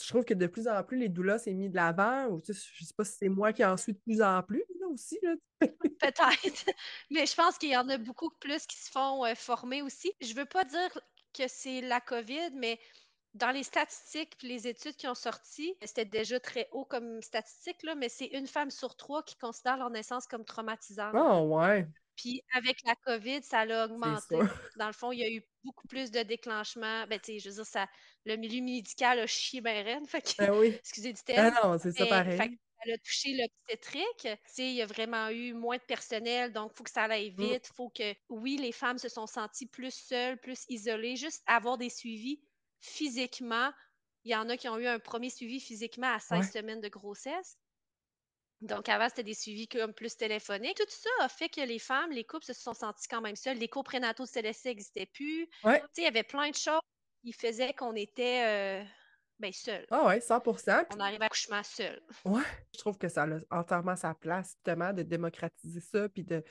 [0.00, 2.52] je trouve que de plus en plus, les doulas s'est mis de l'avant, ou je
[2.52, 5.18] ne sais pas si c'est moi qui en suis de plus en plus, là aussi.
[5.60, 6.20] Peut-être,
[7.10, 10.12] mais je pense qu'il y en a beaucoup plus qui se font euh, former aussi.
[10.20, 10.98] Je ne veux pas dire
[11.32, 12.78] que c'est la COVID, mais
[13.34, 17.82] dans les statistiques et les études qui ont sorti, c'était déjà très haut comme statistique,
[17.82, 21.14] là, mais c'est une femme sur trois qui considère leur naissance comme traumatisante.
[21.14, 21.86] Oh, ouais.
[22.16, 24.36] Puis avec la COVID, ça l'a augmenté.
[24.76, 27.06] Dans le fond, il y a eu beaucoup plus de déclenchements.
[27.06, 27.88] Ben, tu sais, je veux dire, ça,
[28.24, 30.06] le milieu médical a chié ben reine.
[30.06, 30.68] Fait que, ben oui.
[30.78, 31.54] excusez du terme.
[31.56, 32.36] Ah non, c'est ça pareil.
[32.36, 32.50] Fait
[32.84, 34.04] ça a touché l'obstétrique.
[34.22, 37.04] Tu sais, il y a vraiment eu moins de personnel, donc il faut que ça
[37.04, 37.42] aille mm.
[37.42, 37.68] vite.
[37.70, 41.16] Il faut que, oui, les femmes se sont senties plus seules, plus isolées.
[41.16, 42.40] Juste avoir des suivis
[42.80, 43.70] physiquement.
[44.24, 46.88] Il y en a qui ont eu un premier suivi physiquement à 16 semaines de
[46.88, 47.56] grossesse.
[48.62, 50.76] Donc, avant, c'était des suivis comme plus téléphoniques.
[50.76, 53.58] Tout ça a fait que les femmes, les couples se sont sentis quand même seuls.
[53.58, 55.48] Les cours prénataux de CLSC n'existaient plus.
[55.64, 55.82] Ouais.
[55.96, 56.80] Il y avait plein de choses
[57.24, 58.84] qui faisaient qu'on était euh,
[59.40, 59.84] ben, seuls.
[59.90, 62.00] Ah oui, 100% On arrive à couchement seul.
[62.24, 66.44] Oui, je trouve que ça a entièrement sa place, justement, de démocratiser ça, puis de,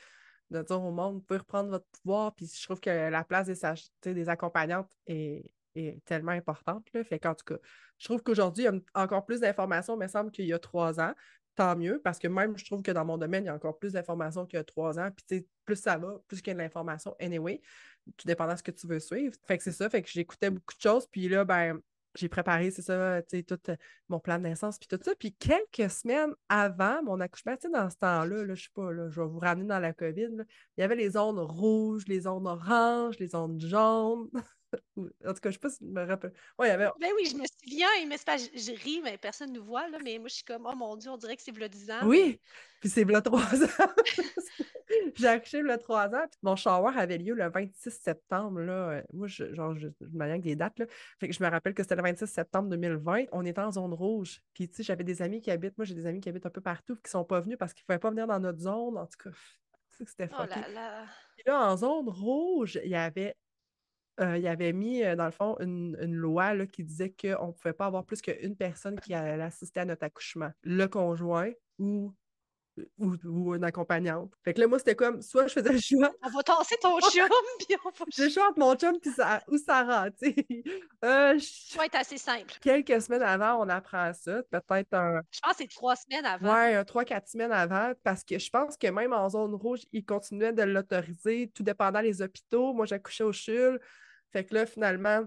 [0.50, 2.34] de dire au monde, vous pouvez reprendre votre pouvoir.
[2.34, 6.86] Puis je trouve que la place des, des accompagnantes est, est tellement importante.
[6.92, 7.04] Là.
[7.04, 7.58] Fait qu'en tout cas,
[7.96, 10.52] je trouve qu'aujourd'hui, il y a encore plus d'informations, mais il me semble qu'il y
[10.52, 11.14] a trois ans
[11.54, 13.78] tant mieux, parce que même je trouve que dans mon domaine, il y a encore
[13.78, 15.10] plus d'informations qu'il y a trois ans.
[15.10, 17.60] Puis, plus ça va, plus qu'il y a de l'information, anyway,
[18.16, 19.34] tout dépendant de ce que tu veux suivre.
[19.46, 21.06] Fait que c'est ça, fait que j'écoutais beaucoup de choses.
[21.06, 21.80] Puis là, ben,
[22.14, 23.76] j'ai préparé, c'est ça, tu sais, tout euh,
[24.08, 25.12] mon plan de naissance, puis tout ça.
[25.18, 28.92] Puis quelques semaines avant mon accouchement, tu sais, dans ce temps-là, là, je sais pas,
[28.92, 30.28] là, je vais vous ramener dans la COVID,
[30.76, 34.28] il y avait les zones rouges, les zones oranges, les zones jaunes.
[34.96, 36.32] en tout cas, je sais pas si je me rappelle.
[36.58, 36.88] Ouais, il y avait...
[37.00, 39.88] Ben oui, je me souviens, mais c'est pas, je, ris, mais personne ne nous voit,
[39.88, 41.90] là, mais moi, je suis comme, oh mon Dieu, on dirait que c'est v'là 10
[41.90, 42.00] ans.
[42.04, 42.40] Oui,
[42.80, 43.92] puis c'est v'là 3 ans.
[45.14, 48.60] j'ai accouché le 3 ans, puis mon shower avait lieu le 26 septembre.
[48.60, 48.90] Là.
[48.90, 50.78] Euh, moi, je, genre, je, me avec des dates.
[50.78, 50.86] Là.
[51.20, 53.24] Fait que je me rappelle que c'était le 26 septembre 2020.
[53.32, 54.42] On était en zone rouge.
[54.54, 56.50] Puis, tu sais, j'avais des amis qui habitent, moi, j'ai des amis qui habitent un
[56.50, 58.96] peu partout, qui sont pas venus parce qu'ils ne pouvaient pas venir dans notre zone.
[58.96, 59.36] En tout cas,
[59.90, 60.72] c'était oh fucké.
[60.72, 61.04] là
[61.36, 63.36] Puis là, en zone rouge, il y avait
[64.20, 67.48] euh, il avait mis, euh, dans le fond, une, une loi là, qui disait qu'on
[67.48, 70.50] ne pouvait pas avoir plus qu'une personne qui allait assister à notre accouchement.
[70.62, 72.14] Le conjoint ou
[72.98, 74.32] ou, ou, une accompagnante.
[74.44, 76.10] Fait que là, moi, c'était comme, soit je faisais le choix.
[76.22, 78.04] On va tasser ton chum, puis on va.
[78.16, 80.46] Je choix entre mon chum puis ça, ou Sarah, tu sais.
[81.04, 81.84] Euh, je...
[81.84, 82.54] être assez simple.
[82.60, 84.40] Quelques semaines avant, on apprend ça.
[84.44, 85.20] Peut-être un.
[85.32, 86.54] Je pense que c'est trois semaines avant.
[86.54, 90.04] Ouais, trois, quatre semaines avant, parce que je pense que même en zone rouge, ils
[90.04, 92.72] continuaient de l'autoriser, tout dépendant des hôpitaux.
[92.72, 93.80] Moi, j'accouchais au CHUL.
[94.32, 95.26] Fait que là, finalement,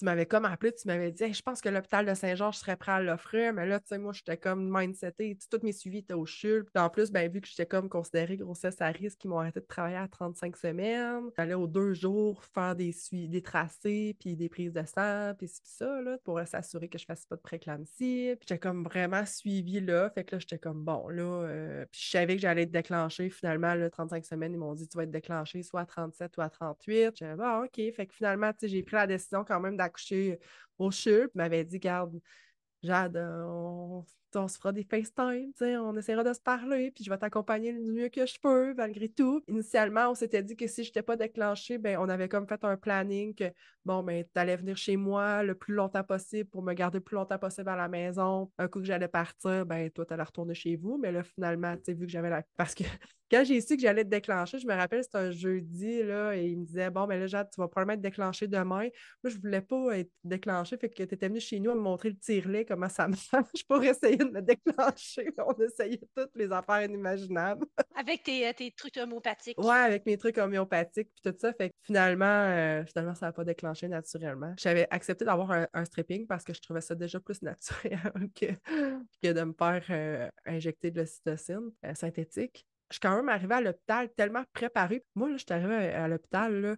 [0.00, 2.92] tu m'avais comme appelé, tu m'avais dit je pense que l'hôpital de Saint-Georges serait prêt
[2.92, 6.24] à l'offrir, mais là, tu sais, moi, j'étais comme mindseté, tous mes suivis étaient au
[6.24, 6.64] CHUL.
[6.64, 9.60] Puis en plus, ben, vu que j'étais comme considérée grossesse à risque, ils m'ont arrêté
[9.60, 11.24] de travailler à 35 semaines.
[11.36, 16.00] J'allais aux deux jours faire des, des tracés, puis des prises de sang, puis ça,
[16.00, 18.34] là, pour s'assurer que je fasse pas de préclampsie.
[18.38, 20.08] Puis j'étais comme vraiment suivi là.
[20.14, 21.22] Fait que là, j'étais comme bon, là.
[21.22, 23.28] Euh, puis je savais que j'allais être déclenchée.
[23.28, 26.40] Finalement, là, 35 semaines, ils m'ont dit tu vas être déclenchée soit à 37 ou
[26.40, 27.12] à 38.
[27.16, 27.74] J'étais bon, OK.
[27.74, 30.38] Fait que finalement, tu sais, j'ai pris la décision quand même accouché
[30.78, 32.18] au CHUL, m'avait dit, garde,
[32.82, 37.18] Jade, on, on, se fera des FaceTime, on essaiera de se parler, puis je vais
[37.18, 39.42] t'accompagner du mieux que je peux, malgré tout.
[39.48, 42.64] Initialement, on s'était dit que si je n'étais pas déclenchée, ben, on avait comme fait
[42.64, 43.52] un planning que,
[43.84, 47.04] bon, ben, tu allais venir chez moi le plus longtemps possible pour me garder le
[47.04, 48.50] plus longtemps possible à la maison.
[48.56, 50.96] Un coup que j'allais partir, ben, toi, tu allais retourner chez vous.
[50.96, 52.42] Mais là, finalement, tu sais, vu que j'avais la.
[52.56, 52.84] Parce que
[53.30, 56.48] quand j'ai su que j'allais être déclenchée, je me rappelle, c'était un jeudi, là, et
[56.48, 58.88] il me disait, bon, ben là, Jade, tu vas probablement être déclenchée demain.
[59.22, 61.80] Moi, je voulais pas être déclenchée, fait que tu étais venue chez nous à me
[61.80, 65.32] montrer le tirelet, comment ça marche pour essayer de me déclencher.
[65.46, 67.66] On essayait toutes les affaires inimaginables.
[67.94, 69.58] Avec tes, euh, tes trucs homéopathiques.
[69.58, 71.52] Ouais, avec mes trucs homéopathiques, puis tout ça.
[71.52, 74.54] Fait que finalement, euh, finalement, ça n'a pas déclenché naturellement.
[74.58, 78.00] J'avais accepté d'avoir un, stripping parce que je trouvais ça déjà plus naturel
[78.34, 78.46] que,
[79.22, 83.60] que de me faire euh, injecter de l'ocytocine synthétique je suis quand même arrivée à
[83.60, 85.04] l'hôpital tellement préparée.
[85.14, 86.76] Moi, là, je suis arrivée à, l'hôpital,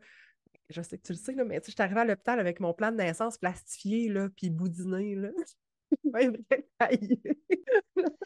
[0.68, 2.92] je sais que tu le sais, mais je suis arrivée à l'hôpital avec mon plan
[2.92, 5.14] de naissance plastifié, là, puis boudiné.
[5.16, 5.30] Là.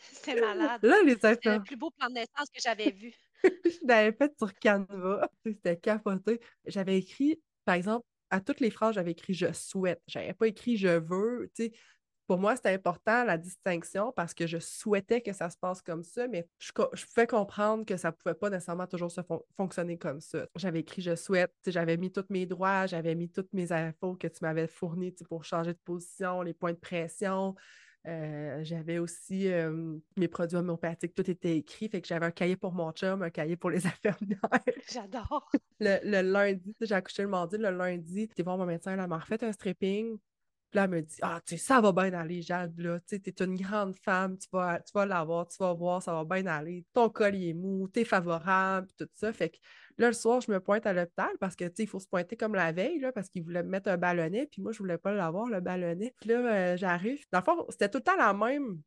[0.01, 0.81] C'est malade.
[0.83, 3.13] Là, les C'est le plus beau plan de naissance que j'avais vu.
[3.65, 5.31] je l'avais fait sur Canva.
[5.45, 6.41] C'était capoté.
[6.67, 10.03] J'avais écrit, par exemple, à toutes les phrases, j'avais écrit je souhaite.
[10.07, 11.51] J'avais pas écrit je veux.
[11.55, 11.73] Tu sais,
[12.27, 16.03] pour moi, c'était important la distinction parce que je souhaitais que ça se passe comme
[16.03, 19.21] ça, mais je, je pouvais comprendre que ça ne pouvait pas nécessairement toujours se
[19.57, 20.47] fonctionner comme ça.
[20.57, 24.27] J'avais écrit je souhaite, j'avais mis tous mes droits, j'avais mis toutes mes infos que
[24.27, 27.55] tu m'avais fournies pour changer de position, les points de pression.
[28.07, 31.89] Euh, j'avais aussi euh, mes produits homéopathiques, tout était écrit.
[31.89, 34.41] Fait que j'avais un cahier pour mon chum, un cahier pour les infirmières.
[34.93, 35.51] J'adore.
[35.81, 39.19] Le, le, lundi, j'ai accouché le mardi, le lundi, j'étais voir mon médecin, elle m'a
[39.19, 40.19] refait un stripping.
[40.77, 43.01] Là, elle me dit Ah, tu sais, ça va bien aller, Jade, là.
[43.09, 46.23] Tu t'es une grande femme, tu vas, tu vas l'avoir, tu vas voir, ça va
[46.25, 46.85] bien aller.
[46.93, 49.33] Ton col, est mou, t'es favorable, tout ça.
[49.33, 49.57] Fait que
[49.97, 52.37] là, le soir, je me pointe à l'hôpital parce que, tu il faut se pointer
[52.37, 54.99] comme la veille, là, parce qu'ils voulaient me mettre un ballonnet, puis moi, je voulais
[54.99, 56.15] pas l'avoir, le ballonnet.
[56.21, 57.25] Puis là, euh, j'arrive.
[57.33, 58.83] Dans le fond, c'était tout le temps la même,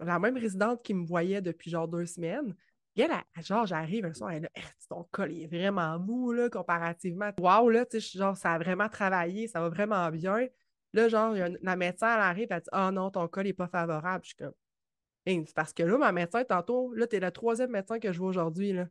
[0.00, 2.52] la même résidente qui me voyait depuis genre deux semaines.
[2.96, 3.10] Elle,
[3.44, 4.50] genre, j'arrive un soir, elle a
[4.88, 7.30] ton col est vraiment mou, là, comparativement.
[7.38, 10.48] Waouh, là, tu genre, ça a vraiment travaillé, ça va vraiment bien.
[10.96, 14.24] Là, genre, la médecin, elle arrive, elle dit Ah non, ton cas n'est pas favorable.
[14.24, 14.54] Je suis comme
[15.26, 18.18] c'est parce que là, ma médecin, tantôt, là, tu es le troisième médecin que je
[18.18, 18.72] vois aujourd'hui.
[18.72, 18.86] Là.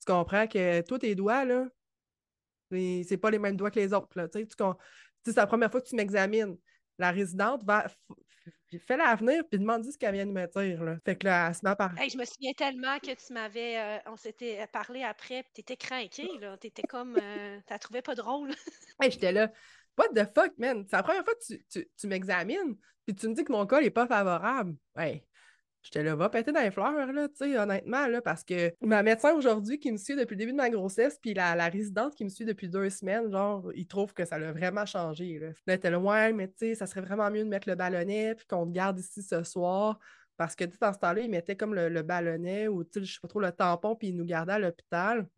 [0.00, 1.66] Tu comprends que tous tes doigts, là,
[2.70, 4.16] c'est pas les mêmes doigts que les autres.
[4.16, 4.28] Là.
[4.28, 4.46] Tu sais,
[5.24, 6.56] c'est la première fois que tu m'examines.
[6.98, 7.86] La résidente va
[8.86, 10.82] fais-la venir puis demande ce qu'elle vient de me dire.
[10.84, 10.96] Là.
[11.04, 11.90] Fait que là, elle se met par...
[11.96, 13.78] je me souviens tellement que tu m'avais.
[13.78, 16.56] Euh, on s'était parlé après, tu étais craqué, là.
[16.58, 17.16] Tu étais comme.
[17.20, 18.50] Euh, tu la trouvais pas drôle.
[19.02, 19.52] hey, J'étais là.
[20.00, 20.86] What the fuck, man?
[20.88, 23.82] C'est la première fois que tu, tu, m'examines, puis tu me dis que mon col
[23.82, 24.74] n'est pas favorable.
[24.96, 25.26] Ouais.
[25.82, 29.02] J'étais là, va péter dans les fleurs, là, tu sais, honnêtement, là, parce que ma
[29.02, 32.14] médecin aujourd'hui qui me suit depuis le début de ma grossesse, puis la, la, résidente
[32.14, 35.38] qui me suit depuis deux semaines, genre, il trouve que ça l'a vraiment changé.
[35.38, 37.74] Là, là était là, ouais, mais tu sais, ça serait vraiment mieux de mettre le
[37.74, 39.98] ballonnet, puis qu'on te garde ici ce soir.
[40.38, 43.12] Parce que, tu dans ce temps-là, il mettait comme le, ballonnet ou, tu sais, je
[43.14, 45.28] sais pas trop, le tampon, puis il nous gardait à l'hôpital.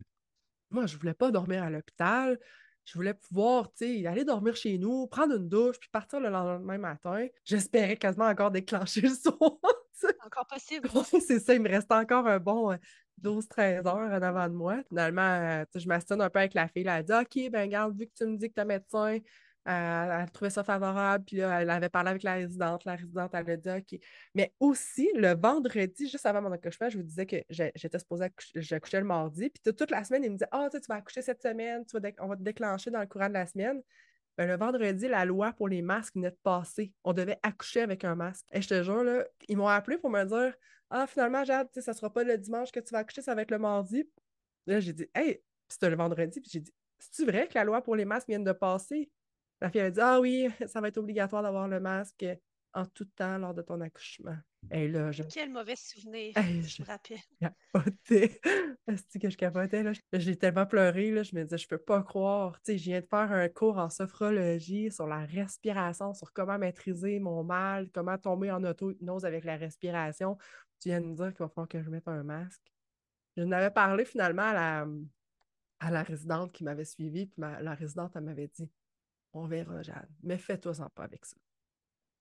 [0.71, 2.39] Moi, je voulais pas dormir à l'hôpital.
[2.85, 6.29] Je voulais pouvoir, tu sais, aller dormir chez nous, prendre une douche, puis partir le
[6.29, 7.27] lendemain matin.
[7.45, 9.39] J'espérais quasiment encore déclencher le son.
[10.25, 10.89] Encore possible.
[11.21, 12.77] c'est ça, il me restait encore un bon
[13.23, 14.83] 12-13 euh, heures en avant de moi.
[14.89, 16.83] Finalement, euh, je m'assine un peu avec la fille.
[16.83, 19.19] Elle a dit OK, ben garde, vu que tu me dis que tu es médecin,
[19.65, 21.25] elle, trouvait ça favorable.
[21.25, 22.85] Puis là, elle avait parlé avec la résidente.
[22.85, 24.01] La résidente, elle a dit.
[24.35, 29.01] Mais aussi, le vendredi, juste avant mon accouchement, je vous disais que j'étais supposée j'accouchais
[29.01, 29.51] le mardi.
[29.51, 31.85] Puis toute la semaine, il me disait Ah, tu vas accoucher cette semaine,
[32.21, 33.83] on va te déclencher dans le courant de la semaine.
[34.39, 36.93] Ben, le vendredi, la loi pour les masques venait de passer.
[37.05, 38.47] On devait accoucher avec un masque.
[38.53, 40.55] Et je te jure, là, ils m'ont appelé pour me dire
[40.91, 43.51] Ah, finalement, Jade, ça sera pas le dimanche que tu vas accoucher, ça va être
[43.51, 44.09] le mardi.
[44.67, 46.41] Là, j'ai dit Hey, c'était le vendredi.
[46.41, 49.11] Puis j'ai dit C'est-tu vrai que la loi pour les masques vient de passer
[49.63, 52.27] la fille a dit Ah oui, ça va être obligatoire d'avoir le masque
[52.75, 54.37] en tout temps lors de ton accouchement.
[54.71, 55.23] Et là, je...
[55.25, 57.19] Quel mauvais souvenir, je me rappelle.
[58.05, 58.41] C'est
[59.21, 59.83] que je capotais.
[59.83, 59.93] Là.
[60.13, 61.11] J'ai tellement pleuré.
[61.11, 61.23] Là.
[61.23, 62.55] Je me disais, je peux pas croire.
[62.63, 66.59] Tu sais, je viens de faire un cours en sophrologie sur la respiration, sur comment
[66.59, 70.39] maîtriser mon mal, comment tomber en auto-hypnose avec la respiration.
[70.81, 72.73] Tu viens de me dire qu'il va falloir que je mette un masque.
[73.37, 74.87] Je n'avais parlé finalement à la,
[75.81, 78.71] à la résidente qui m'avait suivi, puis la résidente, elle m'avait dit
[79.33, 80.09] on verra, Jeanne.
[80.23, 81.37] Mais fais-toi sans pas avec ça.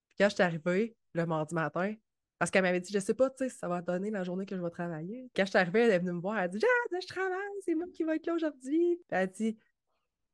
[0.08, 1.94] Puis quand je suis arrivée le mardi matin,
[2.38, 4.56] parce qu'elle m'avait dit, je sais pas, tu sais, ça va donner la journée que
[4.56, 5.30] je vais travailler.
[5.36, 7.38] Quand je suis arrivée, elle est venue me voir, elle a dit, Jeanne, je travaille,
[7.64, 8.96] c'est moi qui vais être là aujourd'hui.
[8.96, 9.56] Puis elle a dit,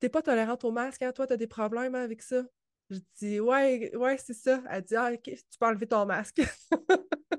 [0.00, 1.12] t'es pas tolérante au masque, hein?
[1.12, 2.44] toi, t'as des problèmes avec ça?
[2.90, 4.62] Je dis, ouais, ouais, c'est ça.
[4.70, 6.40] Elle dit, ah, ok, tu peux enlever ton masque.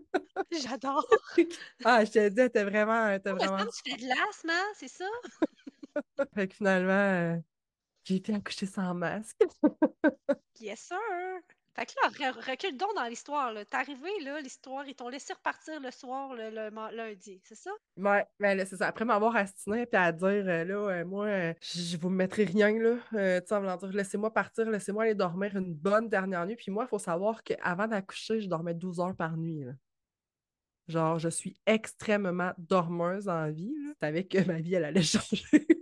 [0.51, 1.07] J'adore.
[1.85, 3.17] ah, je te dis, t'es vraiment.
[3.19, 3.65] T'es vraiment...
[3.65, 5.05] tu fais de l'asthme, hein, c'est ça?
[6.35, 7.37] fait que finalement, euh,
[8.09, 9.37] j'ai été accouchée sans masque.
[10.59, 10.97] yes, sir!
[11.75, 13.53] Fait que là, recule donc dans l'histoire.
[13.53, 16.49] T'es arrivé, là, l'histoire, ils t'ont laissé repartir le soir, le,
[16.95, 17.69] lundi, c'est ça?
[17.97, 18.87] Ouais, ben là, c'est ça.
[18.87, 22.71] Après m'avoir astiné et à dire, euh, là, euh, moi, euh, je vous mettrai rien,
[22.71, 22.95] là.
[23.11, 26.55] tu sais, en voulant dire, laissez-moi partir, laissez-moi aller dormir une bonne dernière nuit.
[26.55, 29.63] Puis moi, il faut savoir qu'avant d'accoucher, je dormais 12 heures par nuit,
[30.87, 33.71] Genre, je suis extrêmement dormeuse en vie.
[33.85, 33.91] Là.
[33.93, 35.78] Je savais que ma vie, elle allait changer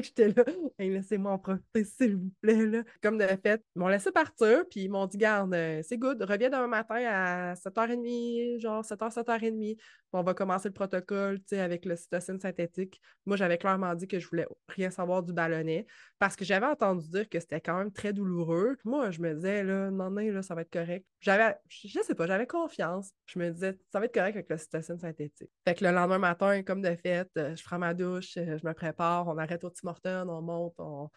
[0.00, 0.44] que j'étais là,
[0.78, 2.84] laissez-moi en profiter, s'il vous plaît.
[3.02, 6.22] Comme de fait, ils m'ont laissé partir, puis ils m'ont dit, garde, euh, c'est good,
[6.22, 9.76] reviens demain matin à 7h30, genre 7h, 7h30.
[10.12, 13.00] On va commencer le protocole, avec le cytocine synthétique.
[13.26, 15.86] Moi, j'avais clairement dit que je voulais rien savoir du ballonnet,
[16.18, 18.76] parce que j'avais entendu dire que c'était quand même très douloureux.
[18.84, 21.06] moi, je me disais, là, non, non, là, ça va être correct.
[21.20, 23.12] J'avais, je sais pas, j'avais confiance.
[23.26, 25.50] Je me disais, ça va être correct avec le cytocine synthétique.
[25.66, 28.66] Fait que le lendemain matin, comme de fait, euh, je prends ma douche, euh, je
[28.66, 31.10] me prépare, on arrête au petit on monte, on,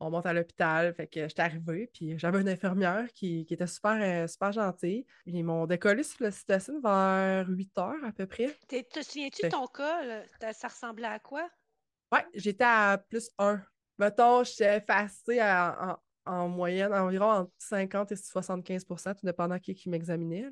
[0.00, 0.94] monte à l'hôpital.
[0.94, 5.06] Fait que j'étais arrivée, puis j'avais une infirmière qui, était super, euh, super gentille.
[5.26, 8.56] Ils m'ont décollé sur le cytocine vers 8 heures à peu près.
[8.68, 10.22] Te souviens-tu de ton cas?
[10.52, 11.48] Ça ressemblait à quoi?
[12.12, 13.60] Ouais, j'étais à plus 1.
[13.98, 20.50] Mettons, j'étais effacée en, moyenne environ entre 50 et 75 tout dépendant qui, qui m'examinait.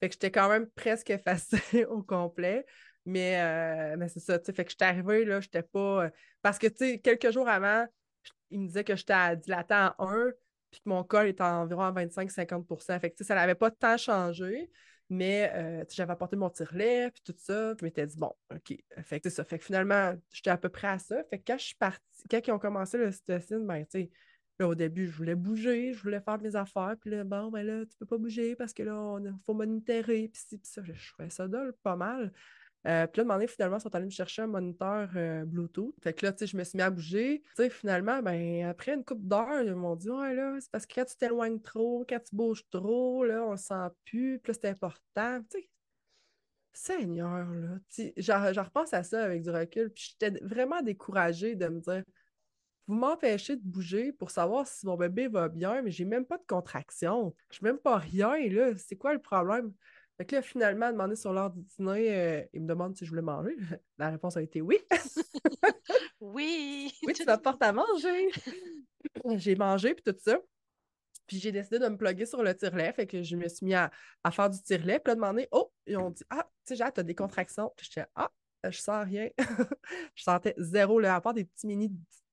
[0.00, 2.66] Fait que j'étais quand même presque effacée au complet.
[3.06, 6.04] Mais, euh, mais c'est ça, tu sais, fait que j'étais arrivée, là, j'étais pas...
[6.04, 7.86] Euh, parce que, tu sais, quelques jours avant,
[8.54, 10.30] il me disait que j'étais à dilatant à 1,
[10.70, 14.70] puis que mon col était à environ 25-50 Fait que, ça n'avait pas tant changé,
[15.10, 18.76] mais euh, j'avais apporté mon tire-lait, puis tout ça, puis je m'étais dit, bon, OK.
[19.02, 19.44] Fait que c'est ça.
[19.44, 21.22] Fait que finalement, j'étais à peu près à ça.
[21.24, 24.10] Fait que quand je suis partie, quand ils ont commencé le cytocine, ben, tu sais,
[24.60, 26.94] Là, au début, je voulais bouger, je voulais faire mes affaires.
[27.00, 30.28] Puis là, bon, ben là, tu peux pas bouger parce que là, il faut monitorer.
[30.28, 32.32] Puis, ça, je trouvais ça dole pas mal.
[32.86, 35.94] Euh, puis là, demandé, finalement, ils sont allés me chercher un moniteur euh, Bluetooth.
[36.02, 37.42] Fait que là, tu sais, je me suis mis à bouger.
[37.56, 40.84] Tu sais, finalement, ben, après une couple d'heures, ils m'ont dit, ouais, là, c'est parce
[40.84, 44.38] que quand tu t'éloignes trop, quand tu bouges trop, là, on le sent plus.
[44.38, 45.42] Puis là, c'est important.
[45.50, 45.68] Tu sais,
[46.74, 47.78] Seigneur, là.
[48.16, 49.90] Je repense à ça avec du recul.
[49.90, 52.02] Puis j'étais vraiment découragée de me dire,
[52.86, 56.36] vous m'empêchez de bouger pour savoir si mon bébé va bien, mais j'ai même pas
[56.36, 57.34] de contraction.
[57.50, 58.76] Je même pas rien, là.
[58.76, 59.72] C'est quoi le problème?
[60.16, 63.10] Fait que là, finalement, demandé sur l'heure du dîner, euh, il me demande si je
[63.10, 63.56] voulais manger.
[63.98, 64.78] La réponse a été oui.
[66.20, 66.92] oui!
[67.04, 68.30] oui, tu m'apportes à manger.
[69.36, 70.38] j'ai mangé, puis tout ça.
[71.26, 72.92] Puis j'ai décidé de me plugger sur le tire-lait.
[72.92, 73.90] Fait que je me suis mis à,
[74.30, 75.00] faire du tire-lait.
[75.00, 77.72] Puis là, demandé, oh, ils ont dit, ah, tu sais, tu as des contractions.
[77.76, 78.30] Puis je disais, ah,
[78.62, 79.30] je sens rien.
[80.14, 81.90] je sentais zéro, à part des petits mini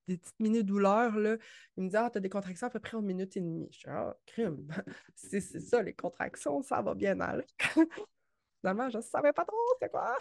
[0.07, 1.37] des petites minutes douleurs, là.
[1.77, 3.67] Il me dit Ah, t'as des contractions à peu près en minute et demie.
[3.71, 4.67] Je dis Ah, crime.
[5.15, 7.45] c'est ça, les contractions, ça va bien aller.
[8.61, 10.17] finalement, je ne savais pas trop c'est quoi.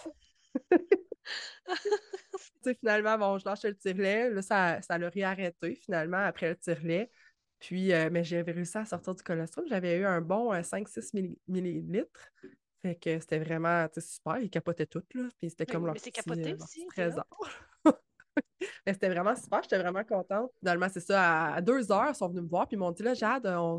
[2.81, 4.31] finalement, bon, je lâchais le tire-lait.
[4.31, 7.11] Là, ça, ça l'a réarrêté finalement après le tire-lait.
[7.59, 9.67] Puis, euh, mais j'avais réussi à sortir du colostrum.
[9.69, 12.33] J'avais eu un bon 5-6 euh, millilitres.
[12.83, 14.39] Fait que c'était vraiment super.
[14.39, 15.29] Ils capotaient tout, là.
[15.39, 17.27] Puis c'était comme leur mais capoté euh, aussi, trésor.
[18.87, 20.51] Mais c'était vraiment super, j'étais vraiment contente.
[20.59, 23.03] Finalement, c'est ça, à deux heures, ils sont venus me voir, puis ils m'ont dit,
[23.03, 23.79] là, Jade, on,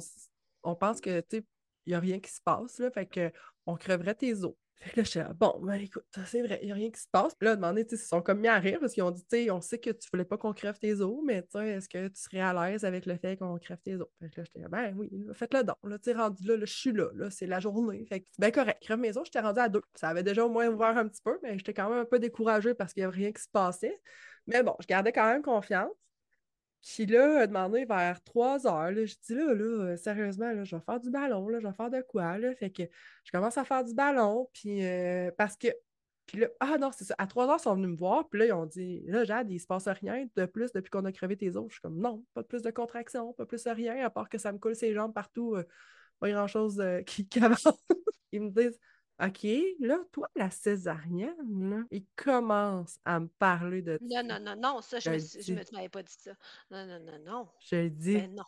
[0.63, 1.45] on pense que, tu
[1.87, 3.31] il n'y a rien qui se passe, là, fait
[3.65, 4.53] qu'on creverait tes os.
[4.81, 6.99] Fait que là, j'étais là, bon, ben écoute, c'est vrai, il n'y a rien qui
[6.99, 7.35] se passe.
[7.35, 9.37] Puis là, demandé, tu ils sont comme mis à rire parce qu'ils ont dit, tu
[9.37, 11.87] sais, on sait que tu voulais pas qu'on crève tes os, mais tu sais, est-ce
[11.87, 14.07] que tu serais à l'aise avec le fait qu'on crève tes os?
[14.19, 15.77] Fait que là, j'étais ben oui, faites-le donc.
[15.83, 18.05] Là, tu sais, rendu là, je suis là, là, c'est la journée.
[18.07, 19.83] Fait que, ben correct, crève mes os, j'étais rendu à deux.
[19.93, 22.17] Ça avait déjà au moins ouvert un petit peu, mais j'étais quand même un peu
[22.17, 24.01] découragée parce qu'il n'y avait rien qui se passait.
[24.47, 25.91] Mais bon, je gardais quand même confiance.
[26.81, 30.81] Puis là, demandé vers 3 heures, là, je dis là, là, sérieusement, là, je vais
[30.81, 32.55] faire du ballon, là, je vais faire de quoi, là?
[32.55, 32.83] Fait que
[33.23, 35.67] je commence à faire du ballon, puis euh, parce que.
[36.27, 37.15] Puis là, ah non, c'est ça.
[37.17, 39.51] À 3 heures, ils sont venus me voir, puis là, ils ont dit Là, Jade,
[39.51, 41.65] il se passe rien de plus depuis qu'on a crevé tes os.
[41.67, 44.29] Je suis comme Non, pas de plus de contraction, pas plus de rien, à part
[44.29, 45.63] que ça me coule ses jambes partout, euh,
[46.19, 47.67] pas grand-chose euh, qui, qui avance.
[48.31, 48.79] ils me disent
[49.23, 49.45] OK,
[49.79, 54.81] là, toi, la césarienne, là, il commence à me parler de Non, non, non, non,
[54.81, 56.31] ça, je, me, je me m'avais pas dit ça.
[56.71, 57.47] Non, non, non, non.
[57.59, 58.15] Je dis.
[58.15, 58.43] Ben non.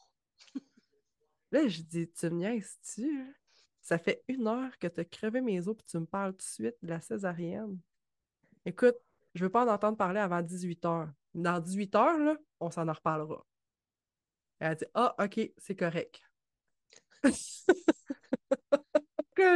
[1.52, 3.36] là, je dis, tu me niaises-tu?
[3.82, 6.38] Ça fait une heure que tu as crevé mes os puis tu me parles tout
[6.38, 7.78] de suite de la césarienne.
[8.66, 8.96] Écoute,
[9.36, 11.12] je veux pas en entendre parler avant 18 heures.
[11.36, 13.46] Dans 18 heures, là, on s'en en reparlera.
[14.60, 16.20] Elle a dit Ah, OK, c'est correct.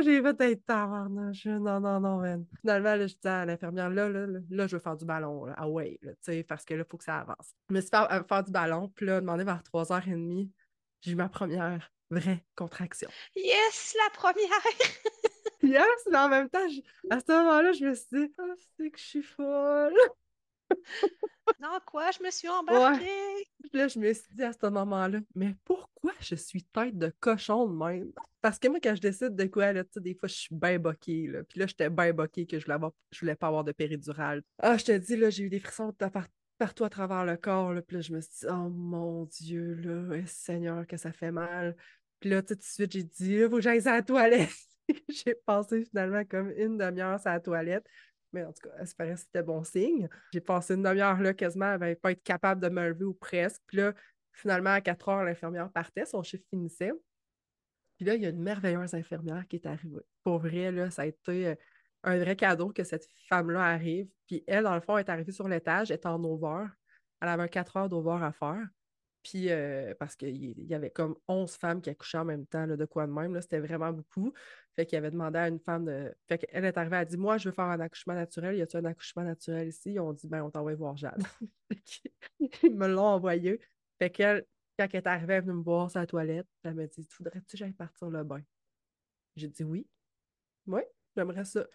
[0.03, 1.45] j'ai fait être tabarnage.
[1.45, 2.45] Non, non, non, man.
[2.61, 5.45] Finalement, là, je dis à l'infirmière, là, là, là, je veux faire du ballon.
[5.45, 5.53] Là.
[5.57, 7.53] Ah ouais, tu sais, parce que là, il faut que ça avance.
[7.69, 10.49] Je me suis fait euh, faire, du ballon, puis là, demandé vers 3h30,
[11.01, 13.09] j'ai eu ma première vraie contraction.
[13.35, 14.47] Yes, la première!
[15.63, 16.67] yes, mais en même temps,
[17.09, 19.93] à ce moment-là, je me suis dit, oh, c'est que je suis folle.
[21.59, 23.47] Non, quoi, je me suis embarquée?
[23.73, 27.67] Là, je me suis dit à ce moment-là, mais pourquoi je suis tête de cochon
[27.67, 28.11] de même?
[28.41, 31.27] Parce que moi, quand je décide de quoi, là, des fois, je suis bien boquée.
[31.27, 31.43] Là.
[31.43, 32.77] Puis là, j'étais bien boquée que je voulais,
[33.19, 34.41] voulais pas avoir de péridurale.
[34.59, 35.93] Ah, je te dis, là, j'ai eu des frissons
[36.57, 37.73] partout à travers le corps.
[37.73, 37.81] Là.
[37.81, 41.75] Puis là, je me suis dit, oh mon Dieu, là, Seigneur, que ça fait mal.
[42.19, 44.49] Puis là, tout de suite, j'ai dit, il faut que j'aille à la toilette.
[45.09, 47.85] j'ai passé finalement comme une demi-heure à la toilette.
[48.33, 50.09] Mais en tout cas, espérer que c'était bon signe.
[50.33, 53.13] J'ai passé une demi-heure là quasiment, elle n'avait pas être capable de me lever ou
[53.13, 53.61] presque.
[53.67, 53.93] Puis là,
[54.31, 56.91] finalement, à 4 heures, l'infirmière partait, son chiffre finissait.
[57.95, 60.03] Puis là, il y a une merveilleuse infirmière qui est arrivée.
[60.23, 61.55] Pour vrai, là, ça a été euh,
[62.03, 64.07] un vrai cadeau que cette femme-là arrive.
[64.27, 66.65] Puis elle, dans le fond, est arrivée sur l'étage, elle en over.
[67.21, 68.67] Elle avait 4 heures d'over à faire.
[69.27, 72.85] Puis, euh, parce qu'il y avait comme 11 femmes qui accouchaient en même temps, de
[72.85, 74.31] quoi de même, c'était vraiment beaucoup.
[74.77, 76.15] Fait qu'il avait demandé à une femme de.
[76.29, 78.55] Fait qu'elle est arrivée, elle a dit Moi, je veux faire un accouchement naturel.
[78.55, 79.91] Y a-t-il un accouchement naturel ici?
[79.91, 81.21] Ils ont dit Ben, on t'envoie voir Jade.
[82.39, 83.59] Ils me l'ont envoyé.
[83.99, 84.45] Fait qu'elle,
[84.79, 86.47] quand elle est arrivée, elle est venue me voir sur la toilette.
[86.63, 88.41] Elle m'a dit Voudrais-tu que j'aille partir le bain?
[89.35, 89.85] J'ai dit Oui.
[90.67, 90.83] Oui,
[91.17, 91.67] j'aimerais ça.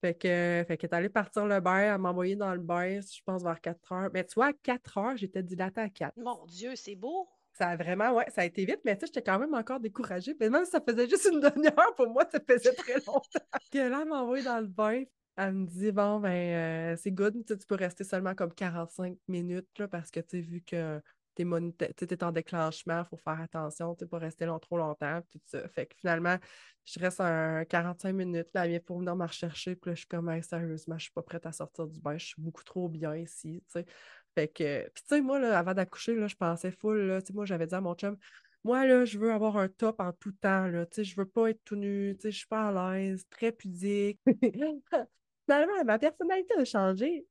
[0.00, 3.00] Fait que, fait qu'elle est allée partir le bain, elle m'a envoyé dans le bain,
[3.00, 4.10] je pense, vers 4 heures.
[4.12, 6.16] Mais tu vois, à 4 heures, j'étais dilatée à 4.
[6.18, 7.28] Mon Dieu, c'est beau!
[7.52, 9.80] Ça a vraiment, ouais, ça a été vite, mais tu sais, j'étais quand même encore
[9.80, 10.36] découragée.
[10.38, 13.22] Mais même si ça faisait juste une demi-heure, pour moi, ça faisait très longtemps.
[13.72, 15.04] que là, elle m'a envoyé dans le bain.
[15.38, 19.68] Elle me dit, bon, ben, euh, c'est good, tu peux rester seulement comme 45 minutes,
[19.78, 21.00] là, parce que tu sais, vu que
[21.44, 25.40] tu es en déclenchement, il faut faire attention, tu pas rester long, trop longtemps, tout
[25.44, 25.68] ça.
[25.68, 26.36] Fait que finalement,
[26.84, 30.08] je reste un 45 minutes, là, elle pour venir me rechercher, puis là, je suis
[30.08, 33.16] comme, sérieusement, je suis pas prête à sortir du bain, je suis beaucoup trop bien
[33.16, 33.62] ici.
[34.34, 37.28] Fait que, puis tu sais, moi, là, avant d'accoucher, là, je pensais full, là, tu
[37.28, 38.16] sais, moi, j'avais dit à mon chum,
[38.64, 41.26] moi, là, je veux avoir un top en tout temps, là, tu sais, je veux
[41.26, 44.20] pas être tout nu, tu sais, je suis pas à l'aise, très pudique.
[45.46, 47.24] Finalement, ma personnalité a changé.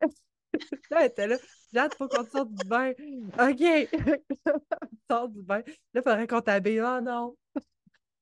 [0.92, 1.38] là, elle était là.
[1.74, 2.92] Là, il faut qu'on sorte du bain.
[3.40, 3.90] OK.
[5.10, 5.60] sort du bain.
[5.60, 5.64] Là,
[5.96, 6.82] il faudrait qu'on t'habille.
[6.82, 7.36] Oh non.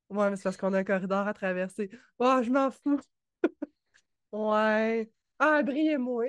[0.09, 1.89] ouais, mais c'est parce qu'on a un corridor à traverser.
[2.19, 2.99] Oh, je m'en fous.
[4.31, 5.09] ouais.
[5.39, 6.25] Ah, brillez-moi.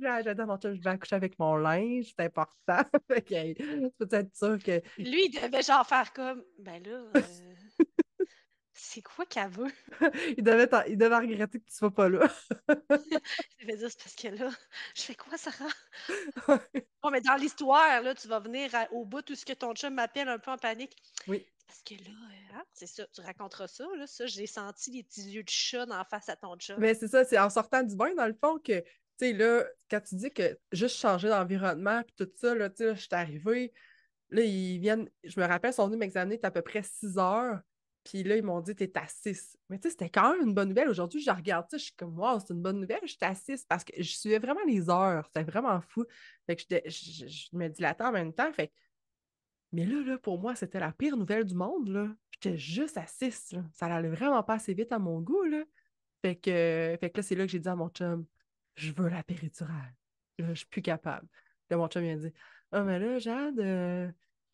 [0.00, 2.82] J'adore mon je vais accoucher avec mon linge, c'est important.
[3.08, 4.82] fait que, peut être sûr que.
[4.98, 7.53] Lui, il devait genre faire comme, ben là, euh,
[8.94, 9.72] c'est quoi qu'elle veut?
[10.38, 12.30] il, devait il devait regretter que tu sois pas là.
[13.58, 14.50] je vais dire, c'est parce que là,
[14.94, 15.68] je fais quoi, Sarah?
[17.02, 19.94] bon, mais dans l'histoire, là, tu vas venir au bout tout ce que ton chum
[19.94, 20.96] m'appelle un peu en panique.
[21.26, 21.44] Oui.
[21.66, 22.16] Parce que là,
[22.54, 25.86] hein, c'est ça, tu raconteras ça, là, ça, j'ai senti les petits yeux de chat
[25.90, 26.76] en face à ton chum.
[26.78, 28.86] Mais c'est ça, c'est en sortant du bain, dans le fond, que, tu
[29.18, 32.94] sais, là, quand tu dis que juste changer d'environnement, puis tout ça, là, tu sais,
[32.94, 33.72] je suis arrivée,
[34.30, 37.60] là, ils viennent, je me rappelle, ils sont venus m'examiner à peu près 6 heures.
[38.04, 39.56] Puis là, ils m'ont dit, t'es à 6.
[39.70, 40.88] Mais tu sais, c'était quand même une bonne nouvelle.
[40.88, 43.00] Aujourd'hui, je regarde ça, je suis comme, wow, c'est une bonne nouvelle.
[43.04, 45.24] J'étais à 6 parce que je suivais vraiment les heures.
[45.26, 46.04] C'était vraiment fou.
[46.46, 48.52] Fait que je, je me dilatais en même temps.
[48.52, 48.70] Fait
[49.74, 51.88] mais là, là, pour moi, c'était la pire nouvelle du monde.
[51.88, 52.08] Là.
[52.30, 53.56] J'étais juste à 6.
[53.72, 55.42] Ça allait vraiment pas assez vite à mon goût.
[55.42, 55.64] Là.
[56.22, 58.24] Fait, que, fait que là, c'est là que j'ai dit à mon chum,
[58.76, 59.94] je veux la péridurale.
[60.38, 61.26] Là, je suis plus capable.
[61.70, 62.32] Là, mon chum, il a dit
[62.70, 64.08] Ah, mais là, Jade, euh,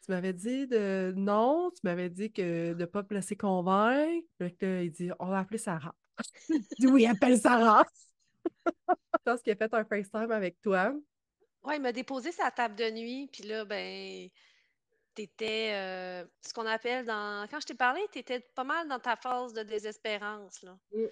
[0.05, 4.27] tu m'avais dit de non, tu m'avais dit que de ne pas te laisser convaincre.
[4.39, 4.49] Là,
[4.83, 5.95] il dit On va appeler Sarah.
[6.49, 7.85] il dit Oui, appelle Sarah.
[8.89, 10.95] je pense qu'il a fait un FaceTime avec toi.
[11.63, 14.29] Ouais, il m'a déposé sa table de nuit, puis là, ben,
[15.15, 17.47] t'étais euh, ce qu'on appelle dans.
[17.51, 20.79] Quand je t'ai parlé, t'étais pas mal dans ta phase de désespérance, là.
[20.93, 21.05] Mm.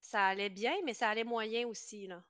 [0.00, 2.22] Ça allait bien, mais ça allait moyen aussi, là.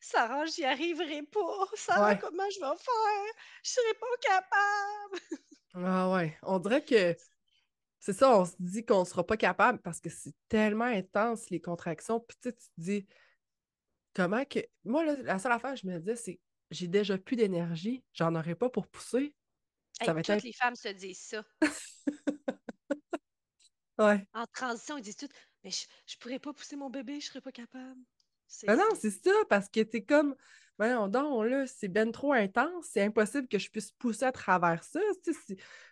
[0.00, 1.66] Sarah, j'y arriverai pas.
[1.74, 2.18] Sarah, Ouais.
[2.18, 3.34] comment je vais faire?
[3.64, 5.20] Je serai pas capable.
[5.74, 7.16] Ah ouais, on dirait que
[8.00, 11.60] c'est ça, on se dit qu'on sera pas capable parce que c'est tellement intense les
[11.60, 12.20] contractions.
[12.20, 13.06] Puis tu sais, tu te dis
[14.14, 14.60] comment que.
[14.84, 18.34] Moi, là, la seule affaire que je me disais, c'est j'ai déjà plus d'énergie, j'en
[18.34, 19.34] aurais pas pour pousser.
[20.00, 20.42] Hey, Ça va toutes être.
[20.44, 21.44] les femmes se disent ça.
[23.98, 24.26] Ouais.
[24.34, 25.32] En transition, ils disent toutes
[25.64, 28.00] Mais je, je pourrais pas pousser mon bébé, je serais pas capable.
[28.66, 30.34] Ben non, c'est- ça, parce que t'es comme,
[30.78, 34.82] voyons donc, là, c'est ben trop intense, c'est impossible que je puisse pousser à travers
[34.84, 35.00] ça,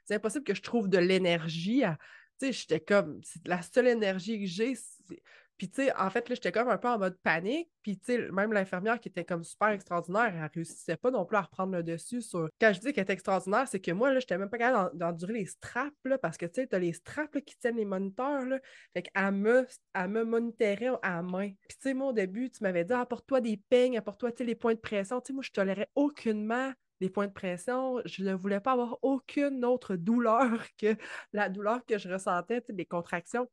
[0.05, 1.99] c'est impossible que je trouve de l'énergie à,
[2.41, 5.23] tu sais, j'étais comme, c'est la seule énergie que j'ai, c'est-
[5.61, 8.15] puis tu sais, en fait, là, j'étais comme un peu en mode panique, puis tu
[8.15, 11.75] sais, même l'infirmière qui était comme super extraordinaire, elle réussissait pas non plus à reprendre
[11.75, 14.49] le dessus sur, quand je dis qu'elle était extraordinaire, c'est que moi, là, j'étais même
[14.49, 17.59] pas capable d'en- d'endurer les straps, là, parce que tu sais, t'as les straps, qui
[17.59, 18.59] tiennent les moniteurs, là,
[18.95, 21.51] fait qu'elle me, elle me monitorait à main.
[21.69, 24.45] Puis, tu sais, moi, au début, tu m'avais dit, apporte-toi des peignes, apporte-toi, tu sais,
[24.45, 25.21] les points de pression.
[25.21, 28.01] Tu sais, moi, je tolérais aucunement les points de pression.
[28.07, 30.97] Je ne voulais pas avoir aucune autre douleur que
[31.35, 33.47] la douleur que je ressentais, des contractions.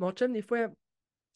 [0.00, 0.68] Mon chum, des fois,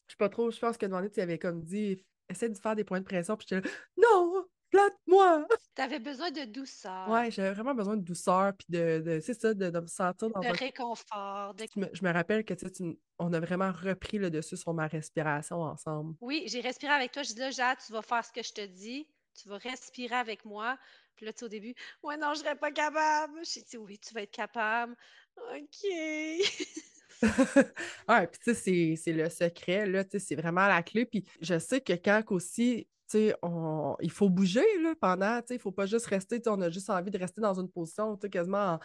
[0.09, 2.75] je sais pas trop, je pense que demandé, tu avais comme dit, essaie de faire
[2.75, 3.37] des points de pression.
[3.37, 5.47] Puis j'étais là, non, plate-moi!
[5.75, 9.53] T'avais besoin de douceur, Ouais, j'avais vraiment besoin de douceur, puis de, de c'est ça,
[9.53, 11.53] de, de me sentir dans de un réconfort.
[11.53, 14.29] de- je me, je me rappelle que tu sais, tu on a vraiment repris le
[14.29, 16.15] dessus sur ma respiration ensemble.
[16.21, 17.23] Oui, j'ai respiré avec toi.
[17.23, 19.07] Je dis là, Jade, tu vas faire ce que je te dis.
[19.41, 20.77] Tu vas respirer avec moi.
[21.15, 23.39] Puis là, tu sais, au début, ouais, non, je serais pas capable.
[23.45, 24.95] J'ai dit, oui, tu vas être capable.
[25.37, 25.85] OK.
[28.09, 31.05] ouais, puis tu sais, c'est- le secret, là, tu c'est vraiment la clé.
[31.05, 32.87] Puis je sais que quand aussi,
[33.41, 37.11] on- il faut bouger, là, pendant, il faut pas juste rester, on a juste envie
[37.11, 38.79] de rester dans une position, quasiment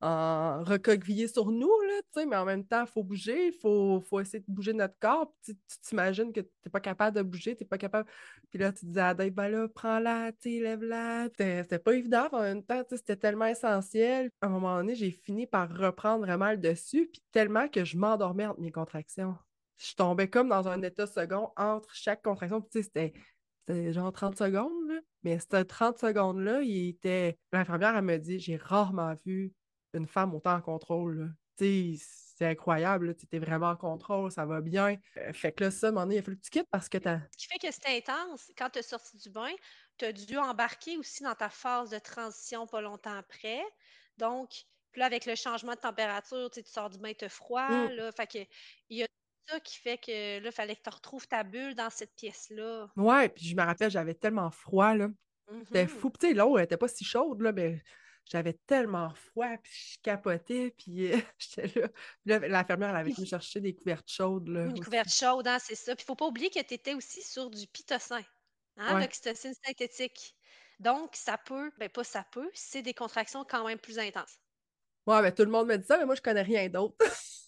[0.00, 4.20] en, recroquevillé sur nous, là, mais en même temps, il faut bouger, il faut, faut
[4.20, 5.32] essayer de bouger notre corps.
[5.44, 8.08] Tu t'imagines que tu n'es pas capable de bouger, tu n'es pas capable.
[8.50, 11.28] Puis là, tu disais à Dave, ben là, prends-la, lève-la.
[11.36, 14.30] C'était pas évident, mais en même temps, c'était tellement essentiel.
[14.40, 17.96] À un moment donné, j'ai fini par reprendre vraiment le dessus, puis tellement que je
[17.96, 19.36] m'endormais entre mes contractions.
[19.78, 22.64] Je tombais comme dans un état second entre chaque contraction.
[22.70, 23.12] C'était
[23.92, 25.00] genre 30 secondes, là.
[25.24, 27.38] Mais ces 30 secondes-là, il était.
[27.52, 29.52] L'infirmière, elle me dit J'ai rarement vu
[29.94, 31.34] une femme autant en contrôle.
[31.58, 33.16] c'est incroyable.
[33.16, 34.96] Tu es vraiment en contrôle, ça va bien.
[35.16, 36.68] Euh, fait que là, ça, à un moment donné, il a fallu que tu quittes
[36.70, 37.20] parce que t'as.
[37.32, 38.52] Ce qui fait que c'était intense.
[38.56, 39.50] Quand tu es sorti du bain,
[39.98, 43.60] tu as dû embarquer aussi dans ta phase de transition pas longtemps après.
[44.18, 44.50] Donc,
[44.92, 47.88] puis là, avec le changement de température, tu sors du bain, tu froid.
[47.88, 47.90] Mm.
[47.94, 48.38] Là, fait que
[48.88, 49.06] il y a
[49.48, 52.88] ça qui fait que là, il fallait que tu retrouves ta bulle dans cette pièce-là.
[52.96, 55.08] Ouais, puis je me rappelle, j'avais tellement froid, là.
[55.64, 55.88] C'était Mhm.
[55.88, 56.10] fou.
[56.20, 57.82] Tu sais, l'eau, elle était pas si chaude, là, mais
[58.28, 61.88] j'avais tellement froid, puis je capotais, puis euh, j'étais là.
[62.24, 64.66] Là, l'infirmière, elle avait venu chercher des couvertes chaudes, là.
[64.66, 64.80] Une aussi.
[64.80, 65.94] couverte chaude, hein, c'est ça.
[65.96, 68.22] Puis il faut pas oublier que tu étais aussi sur du pitocin,
[68.76, 69.00] hein, Ouais.
[69.00, 70.36] l'oxytocine synthétique.
[70.80, 74.38] Donc, ça peut, ben pas ça peut, c'est des contractions quand même plus intenses.
[75.08, 76.94] Ouais, mais tout le monde me dit ça, mais moi, je connais rien d'autre.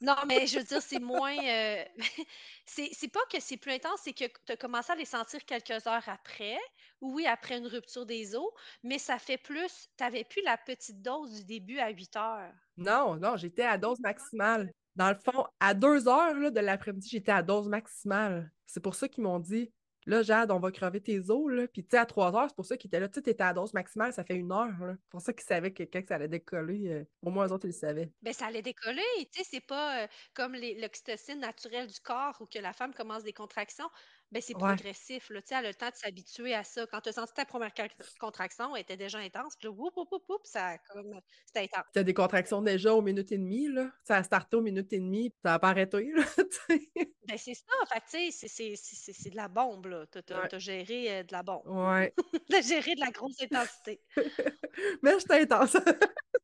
[0.00, 1.36] Non, mais je veux dire, c'est moins.
[1.38, 1.82] euh,
[2.66, 5.86] c'est pas que c'est plus intense, c'est que tu as commencé à les sentir quelques
[5.86, 6.58] heures après.
[7.00, 8.50] Oui, après une rupture des os,
[8.82, 9.88] mais ça fait plus.
[9.96, 12.52] Tu n'avais plus la petite dose du début à 8 heures.
[12.76, 14.74] Non, non, j'étais à dose maximale.
[14.96, 18.52] Dans le fond, à deux heures là, de l'après-midi, j'étais à dose maximale.
[18.66, 19.72] C'est pour ça qu'ils m'ont dit
[20.06, 21.50] Là, Jade, on va crever tes os.
[21.50, 21.66] Là.
[21.66, 23.08] Puis, tu sais, à trois heures, c'est pour ça qu'ils étaient là.
[23.08, 24.74] Tu sais, à dose maximale, ça fait une heure.
[24.78, 27.64] C'est pour ça qu'ils savaient que quand ça allait décoller, euh, au moins, eux autres,
[27.64, 28.12] ils le savaient.
[28.22, 29.02] Ben, ça allait décoller.
[29.32, 33.24] Tu sais, c'est pas euh, comme l'oxytocine naturelle du corps où que la femme commence
[33.24, 33.88] des contractions.
[34.34, 34.60] Ben, c'est Ouais.
[34.74, 35.30] progressif.
[35.30, 35.40] Là.
[35.42, 36.86] Tu sais, elle a le temps de s'habituer à ça.
[36.88, 37.72] Quand tu as senti ta première
[38.18, 39.54] contraction, elle était déjà intense.
[39.56, 41.20] Puis là, whoop, whoop, whoop, ça comme.
[41.46, 41.84] C'était intense.
[41.92, 43.68] T'as des contractions déjà aux minutes et demie.
[43.68, 43.90] Là?
[44.02, 46.10] Ça a starté aux minutes et demie, puis ça a pas arrêté.
[46.12, 46.24] Là,
[46.68, 46.90] tu.
[47.26, 47.62] Ben, c'est ça.
[47.92, 50.04] Fait tu sais, c'est- de la bombe, là.
[50.14, 50.48] Ouais.
[50.48, 51.62] t'as géré euh, de la bombe.
[51.66, 52.12] ouais.
[52.50, 54.00] T'as géré de la grosse intensité.
[55.02, 55.76] Mais j'étais intense.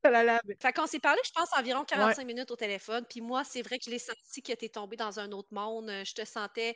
[0.05, 0.41] la lave.
[0.61, 3.05] Fait qu'on s'est parlé, je pense, environ 45 minutes au téléphone.
[3.11, 5.53] Puis moi, c'est vrai que je l'ai senti que tu es tombé dans un autre
[5.53, 5.91] monde.
[5.91, 6.75] Euh, Je te sentais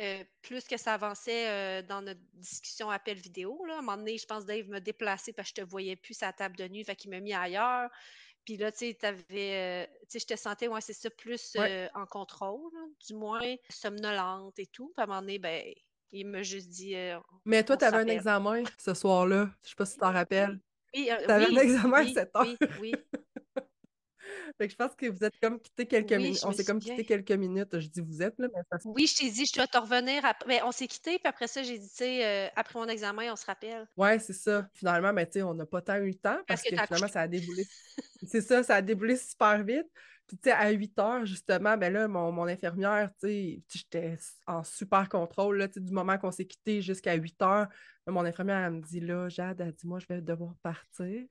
[0.00, 3.64] euh, plus que ça avançait euh, dans notre discussion appel vidéo.
[3.66, 3.76] Là.
[3.76, 6.22] À un moment donné, je pense Dave me déplacer parce que je te voyais plus
[6.22, 7.90] à la table de nuit, fait qu'il m'a mis ailleurs.
[8.44, 11.88] Puis là, tu sais, euh, tu je te sentais, ouais, c'est ça, plus Ouais.
[11.94, 14.92] en contrôle, là, du moins somnolente et tout.
[14.94, 15.62] Puis à un moment donné, ben,
[16.12, 16.94] Il m'a juste dit.
[17.44, 19.50] Mais toi, tu avais un examen ce soir-là.
[19.64, 20.60] Je sais pas si tu t'en rappelles.
[20.94, 22.46] oui, T'avais oui, un examen oui, à 7 heures.
[22.46, 22.92] Oui, oui.
[24.58, 26.44] Fait que je pense que vous êtes comme quitté quelques Oui, minutes.
[26.44, 27.78] On s'est comme quitté quelques minutes.
[27.78, 30.24] Je dis vous êtes, là, mais ça Oui, je t'ai dit, je dois te revenir.
[30.24, 30.48] Après.
[30.48, 33.32] Ben, on s'est quittés, puis après ça, j'ai dit, tu sais, euh, après mon examen,
[33.32, 33.86] on se rappelle.
[33.96, 34.68] Ouais, c'est ça.
[34.74, 37.22] Finalement, mais tu sais, on n'a pas tant eu le temps parce que finalement, ça
[37.22, 37.64] a déboulé.
[38.26, 39.86] c'est ça, ça a déboulé super vite.
[40.26, 44.16] Puis, tu sais, à 8 heures, justement, ben là, mon, mon infirmière, tu sais, j'étais
[44.46, 47.68] en super contrôle, là, tu sais, du moment qu'on s'est quitté jusqu'à 8 heures.
[48.06, 51.26] Là, mon infirmière, elle me dit, là, Jade, elle dit, moi, je vais devoir partir.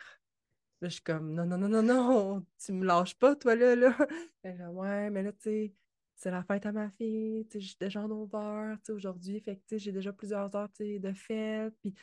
[0.84, 3.74] Là, je suis comme, non, non, non, non, non, tu me lâches pas, toi, là,
[3.74, 3.96] là.
[4.44, 5.74] Elle dit, ouais, mais là, tu sais,
[6.14, 9.40] c'est la fête à ma fille, tu sais, j'ai déjà en over, tu sais, aujourd'hui,
[9.40, 11.96] fait que, tu sais, j'ai déjà plusieurs heures, de fête, puis là,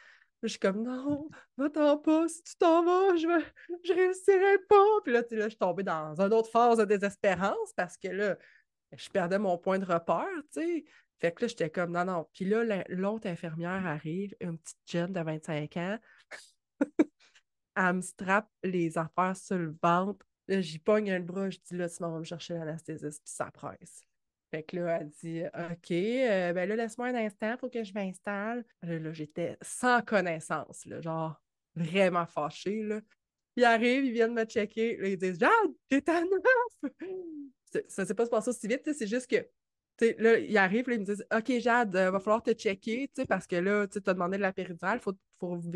[0.45, 1.28] je suis comme, non,
[1.59, 3.45] va-t'en pas, si tu t'en vas, je vais,
[3.85, 5.01] je réussirai pas.
[5.05, 7.99] Puis là, tu sais, là, je suis tombée dans une autre phase de désespérance parce
[7.99, 8.39] que là,
[8.97, 10.85] je perdais mon point de repère, tu sais.
[11.18, 12.28] Fait que là, j'étais comme, non, non.
[12.35, 15.99] Puis là, la- l'autre infirmière arrive, une petite jeune de 25 ans.
[17.83, 20.26] Elle me strappe les affaires sur le ventre.
[20.49, 23.51] J'y pogne le bras, je dis, là, tu m'en vas me chercher l'anesthésiste, puis ça
[23.51, 24.03] presse.
[24.51, 27.95] Fait que là, elle dit, OK, euh, ben là, laisse-moi un instant, faut que je
[27.95, 28.64] m'installe.
[28.83, 31.41] Là, là, j'étais sans connaissance, genre
[31.74, 33.01] vraiment fâchée, là.
[33.57, 35.51] Ils arrivent, ils viennent me checker, là, ils disent, Jade,
[35.89, 36.93] t'es à neuf!
[37.89, 39.47] Ça s'est pas passé aussi vite, c'est juste que,
[40.18, 43.47] là, ils arrivent, là, ils me disent, OK, Jade, euh, va falloir te checker, parce
[43.47, 45.14] que là, tu as demandé de la péridurale, il faut,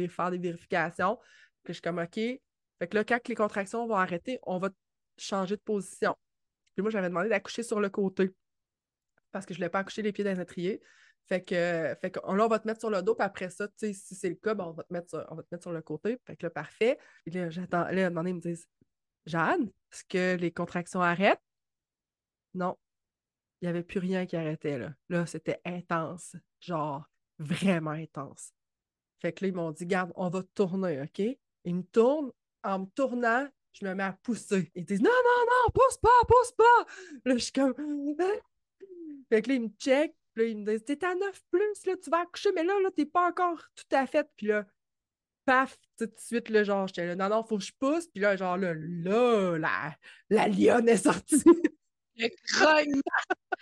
[0.08, 1.18] faire des vérifications.
[1.64, 2.14] Puis je suis comme, OK.
[2.14, 4.70] Fait que là, quand les contractions vont arrêter, on va
[5.18, 6.16] changer de position.
[6.74, 8.30] Puis moi, j'avais demandé d'accoucher sur le côté
[9.34, 10.80] parce que je voulais pas accoucher les pieds dans les étriers.
[11.26, 13.66] Fait que, fait que là, on va te mettre sur le dos, puis après ça,
[13.66, 15.48] tu sais, si c'est le cas, ben, on, va te mettre sur, on va te
[15.50, 16.18] mettre sur le côté.
[16.24, 16.98] Fait que là, parfait.
[17.24, 17.84] Puis là, j'attends.
[17.90, 18.68] Là, à un moment ils me disent
[19.26, 21.42] Jeanne, est-ce que les contractions arrêtent?
[22.54, 22.78] Non.
[23.60, 24.94] Il n'y avait plus rien qui arrêtait, là.
[25.08, 26.36] Là, c'était intense.
[26.60, 27.04] Genre,
[27.38, 28.52] vraiment intense.
[29.20, 31.22] Fait que là, ils m'ont dit, garde, on va tourner, OK?
[31.64, 32.30] Ils me tournent.
[32.62, 34.70] En me tournant, je me mets à pousser.
[34.74, 36.86] Ils disent, non, non, non, pousse pas, pousse pas.
[37.26, 37.74] Là, je suis comme,
[38.18, 38.38] Hein?
[39.30, 40.16] fait que là, ils me checkent.
[40.32, 42.74] Puis là, ils me disent, t'es à 9 plus, là, tu vas accoucher, mais là,
[42.82, 44.26] là, t'es pas encore tout à fait.
[44.36, 44.66] Puis là,
[45.44, 48.06] paf, tout de suite, là, genre, j'étais là, non, non, faut que je pousse.
[48.08, 49.94] Puis là, genre, là, là, la,
[50.30, 51.42] la lionne est sortie.
[52.16, 53.02] Le grognement!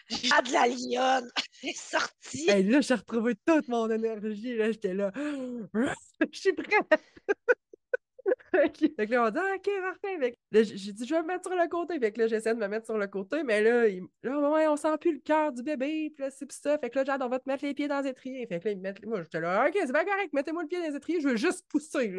[0.08, 1.30] Jade la lionne
[1.62, 2.50] est sortie!
[2.50, 4.54] Hey, là, j'ai retrouvé toute mon énergie.
[4.56, 7.02] Là, j'étais là, je suis prête.
[8.52, 10.38] Fait que là, on dit, Ah, OK, parfait.
[10.52, 11.98] J'ai dit, je vais me mettre sur le côté.
[11.98, 14.66] Fait que là, j'essaie de me mettre sur le côté, mais là, il- là ouais,
[14.68, 16.10] on sent plus le cœur du bébé.
[16.14, 16.78] Puis là, c'est pis ça.
[16.78, 18.46] Fait que là, Jade, on va te mettre les pieds dans les étriers.
[18.46, 19.04] Fait que là, ils me mettent.
[19.04, 21.20] Moi, j'étais là, OK, c'est pas correct, mettez-moi le pied dans les étriers.
[21.20, 22.14] Je veux juste pousser.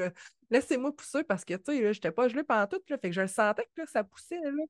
[0.50, 2.98] Laissez-moi pousser parce que, tu sais, j'étais pas gelée pendant tout, là.
[2.98, 4.64] Fait que je le sentais que là, ça poussait, là.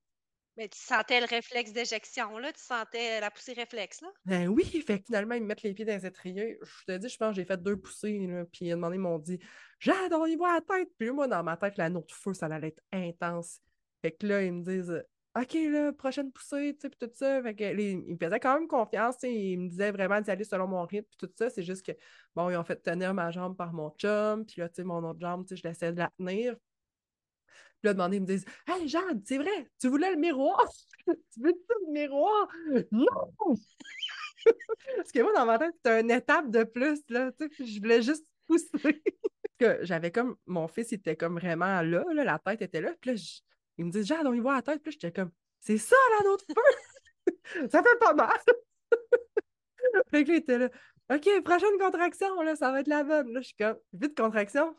[0.56, 2.52] Mais tu sentais le réflexe d'éjection, là?
[2.54, 4.10] Tu sentais la poussée réflexe, là?
[4.26, 6.60] Ben oui, fait que finalement, ils me mettent les pieds dans les étriers.
[6.62, 9.40] Je te dis, je pense que j'ai fait deux poussées, là, puis ils m'ont dit
[9.80, 10.90] Jade, on y voit la tête.
[10.98, 13.60] Puis moi, dans ma tête, l'anneau de feu, ça allait être intense.
[14.02, 15.04] Fait que là, ils me disent
[15.36, 17.42] OK, là, prochaine poussée, tu sais, puis tout ça.
[17.42, 20.44] Fait que, ils me faisaient quand même confiance, tu ils me disaient vraiment d'y aller
[20.44, 21.50] selon mon rythme, puis tout ça.
[21.50, 21.92] C'est juste que,
[22.36, 25.04] bon, ils ont fait tenir ma jambe par mon chum, puis là, tu sais, mon
[25.04, 26.56] autre jambe, tu sais, je laissais de la tenir.
[27.82, 30.64] Puis là, demander, ils me disent Hey, Jade, c'est vrai, tu voulais le miroir?
[31.06, 32.48] Tu veux-tu le miroir?
[32.92, 33.06] Non
[34.98, 37.80] Parce que moi, dans ma tête, c'était une étape de plus, là, tu sais, je
[37.80, 38.70] voulais juste pousser.
[39.60, 42.82] Parce que j'avais comme, mon fils, il était comme vraiment là, là, la tête était
[42.82, 43.42] là, puis là, je-
[43.78, 45.96] il me dit, Jade, on y voit la tête, puis là, j'étais comme, c'est ça,
[46.20, 46.84] là, notre feu!
[47.70, 48.30] ça fait pas mal!
[50.12, 50.70] fait que il était là,
[51.14, 53.32] OK, prochaine contraction, là, ça va être la bonne.
[53.34, 54.76] Là, je suis comme, vite contraction.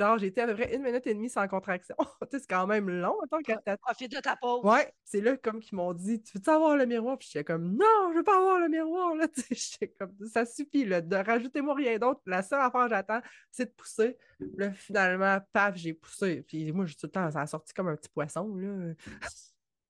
[0.00, 1.94] Genre, été à peu près une minute et demie sans contraction.
[2.22, 4.64] tu sais, c'est quand même long, quand t'as Profite de ta pause.
[4.64, 7.18] Ouais, c'est là comme qu'ils m'ont dit Tu veux-tu avoir le miroir?
[7.18, 9.14] Puis j'étais comme Non, je veux pas avoir le miroir.
[9.14, 12.22] Là, j'étais comme Ça suffit, là, de rajoutez-moi rien d'autre.
[12.24, 13.20] La seule affaire que j'attends,
[13.50, 14.16] c'est de pousser.
[14.56, 16.42] Là, finalement, paf, j'ai poussé.
[16.48, 18.56] Puis moi, j'ai tout le temps, ça a sorti comme un petit poisson.
[18.56, 18.94] Là.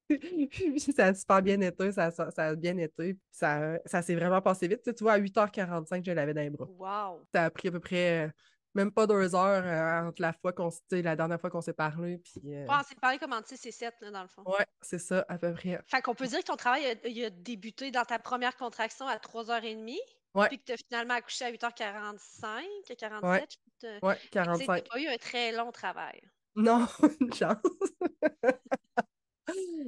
[0.09, 3.15] Puis ça a super bien été, ça, a- ça a bien été.
[3.15, 4.83] Puis Ça, ça s'est vraiment passé vite.
[4.83, 6.67] Tu, sais, tu vois, à 8h45, je l'avais dans les bras.
[6.67, 7.23] Wow!
[7.33, 8.33] Ça a pris à peu près
[8.75, 12.19] même pas deux heures euh, entre la fois qu'on la dernière fois qu'on s'est parlé.
[12.19, 14.43] Puis, euh, on s'est parlé comme entre 6 et 7, là, dans le fond.
[14.47, 15.81] ouais, c'est ça, à peu près.
[15.87, 19.07] Fait qu'on peut dire que ton travail a, il a débuté dans ta première contraction
[19.07, 19.97] à 3h30,
[20.35, 20.47] Ouais.
[20.47, 22.63] puis que tu as finalement accouché à 8h45,
[22.97, 23.23] 47.
[23.25, 23.47] Ouais.
[23.81, 24.89] te- Ouais, Fait que, tu sais, t'as 45.
[24.89, 26.21] pas eu un très long travail.
[26.55, 26.87] Non,
[27.21, 27.57] une chance.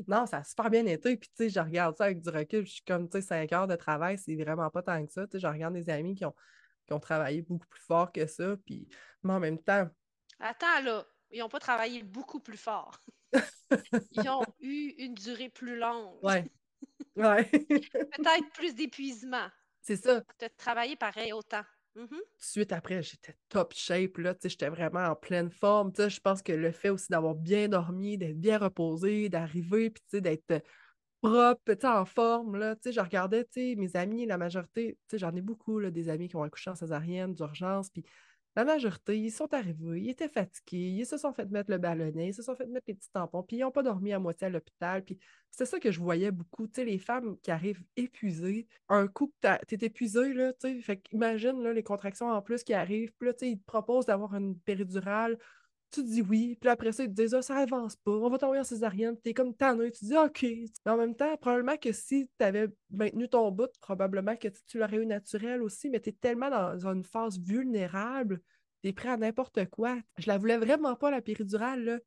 [0.08, 1.16] non, ça a super bien été.
[1.16, 2.66] Puis, tu sais, je regarde ça avec du recul.
[2.66, 5.26] Je suis comme, tu sais, 5 heures de travail, c'est vraiment pas tant que ça.
[5.26, 6.34] Tu sais, je regarde des amis qui ont,
[6.92, 8.56] qui ont travaillé beaucoup plus fort que ça.
[8.66, 8.86] Puis,
[9.22, 9.88] mais en même temps,
[10.38, 13.02] Attends, là, ils n'ont pas travaillé beaucoup plus fort.
[14.12, 16.22] Ils ont eu une durée plus longue.
[16.22, 16.44] ouais.
[17.14, 17.44] Ouais.
[17.44, 19.46] Peut-être plus d'épuisement.
[19.82, 20.22] C'est ça.
[20.38, 21.62] Tu as travaillé pareil autant.
[21.94, 25.92] Tout de suite après, j'étais top shape, là, tu sais, j'étais vraiment en pleine forme,
[25.92, 29.90] tu sais, je pense que le fait aussi d'avoir bien dormi, d'être bien reposé, d'arriver,
[29.90, 30.62] puis tu sais, d'être
[31.22, 36.28] propre, en forme, là, je regardais, mes amis, la majorité, j'en ai beaucoup, des amis
[36.28, 38.04] qui ont accouché en césarienne, d'urgence, puis
[38.54, 42.28] la majorité, ils sont arrivés, ils étaient fatigués, ils se sont fait mettre le ballonnet,
[42.28, 44.46] ils se sont fait mettre les petits tampons, puis ils n'ont pas dormi à moitié
[44.48, 45.02] à l'hôpital.
[45.04, 45.18] Puis
[45.50, 48.66] c'est ça que je voyais beaucoup, les femmes qui arrivent épuisées.
[48.90, 50.52] Un coup que tu es épuisé, là,
[50.82, 54.34] fait qu'imagine, là, les contractions en plus qui arrivent, puis là, ils te proposent d'avoir
[54.34, 55.38] une péridurale
[55.92, 58.38] tu dis oui, puis après ça, ils te disent ah, ça avance pas, on va
[58.38, 60.42] t'envoyer en césarienne, t'es comme tanné, tu dis OK.
[60.42, 64.78] Mais en même temps, probablement que si tu avais maintenu ton bout, probablement que tu
[64.78, 68.40] l'aurais eu naturel aussi, mais tu es tellement dans une phase vulnérable,
[68.82, 69.98] tu es prêt à n'importe quoi.
[70.18, 71.98] Je la voulais vraiment pas, la péridurale, là.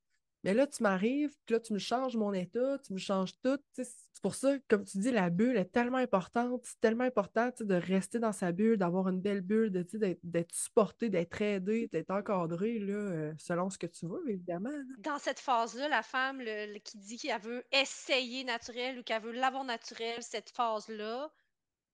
[0.46, 3.58] Mais là, tu m'arrives, puis là, tu me changes mon état, tu me changes tout.
[3.74, 6.62] C'est pour ça, comme tu dis, la bulle est tellement importante.
[6.64, 11.41] C'est tellement important de rester dans sa bulle, d'avoir une belle bulle, d'être supporté, d'être
[11.41, 14.70] aidé, d'être encadré, là, euh, selon ce que tu veux, évidemment.
[15.00, 16.43] Dans cette phase-là, la femme
[16.84, 21.32] qui dit qu'elle veut essayer naturel ou qu'elle veut l'avoir naturel, cette phase-là,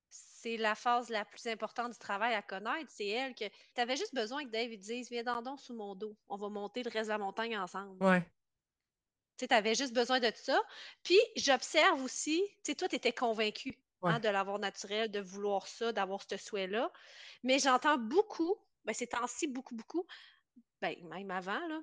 [0.10, 2.92] c'est la phase la plus importante du travail à connaître.
[2.92, 6.18] C'est elle que tu avais juste besoin que Dave dise Viens dans sous mon dos.
[6.28, 8.04] On va monter le reste de la montagne ensemble.
[8.04, 8.26] Ouais.
[9.48, 10.62] Tu avais juste besoin de ça.
[11.04, 15.68] Puis, j'observe aussi, tu sais, toi, tu étais convaincu hein, de l'avoir naturel, de vouloir
[15.68, 16.92] ça, d'avoir ce souhait-là.
[17.44, 20.06] Mais j'entends beaucoup, ben, ces temps-ci, beaucoup, beaucoup,
[20.82, 21.82] ben, même avant, là,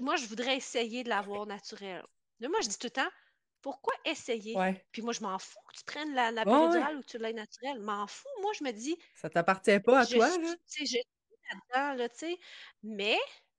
[0.00, 2.04] moi, je voudrais essayer de l'avoir naturel.
[2.40, 3.10] moi, je dis tout le temps,
[3.62, 4.64] pourquoi essayer?
[4.92, 7.32] Puis moi, je m'en fous que tu prennes la, la péridurale ou que tu l'aies
[7.32, 7.80] naturelle.
[7.80, 8.28] M'en fous.
[8.42, 8.96] Moi, je me dis.
[9.14, 10.56] Ça t'appartient pas à toi, là?
[10.74, 10.98] Je suis
[11.52, 12.38] là-dedans, là, tu sais.
[12.82, 13.18] Mais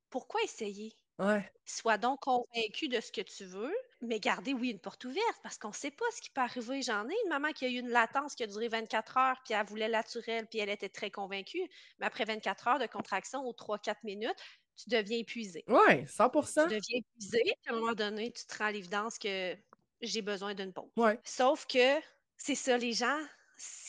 [0.09, 0.98] pourquoi essayer?
[1.19, 1.51] Ouais.
[1.65, 5.59] Sois donc convaincu de ce que tu veux, mais gardez, oui, une porte ouverte parce
[5.59, 6.81] qu'on ne sait pas ce qui peut arriver.
[6.81, 9.53] J'en ai une maman qui a eu une latence qui a duré 24 heures, puis
[9.53, 11.69] elle voulait naturelle, puis elle était très convaincue.
[11.99, 14.39] Mais après 24 heures de contraction aux 3-4 minutes,
[14.77, 15.67] tu deviens épuisé.
[15.67, 19.19] Oui, 100% Tu deviens épuisé, puis à un moment donné, tu te rends à l'évidence
[19.19, 19.55] que
[20.01, 20.89] j'ai besoin d'une pause.
[20.97, 21.19] Ouais.
[21.23, 21.99] Sauf que
[22.37, 23.19] c'est ça, les gens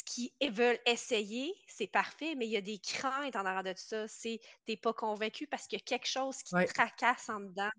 [0.06, 4.08] qui veulent essayer, c'est parfait, mais il y a des craintes en arrière de ça.
[4.08, 7.70] C'est t'es pas convaincu parce qu'il y a quelque chose qui te tracasse en dedans.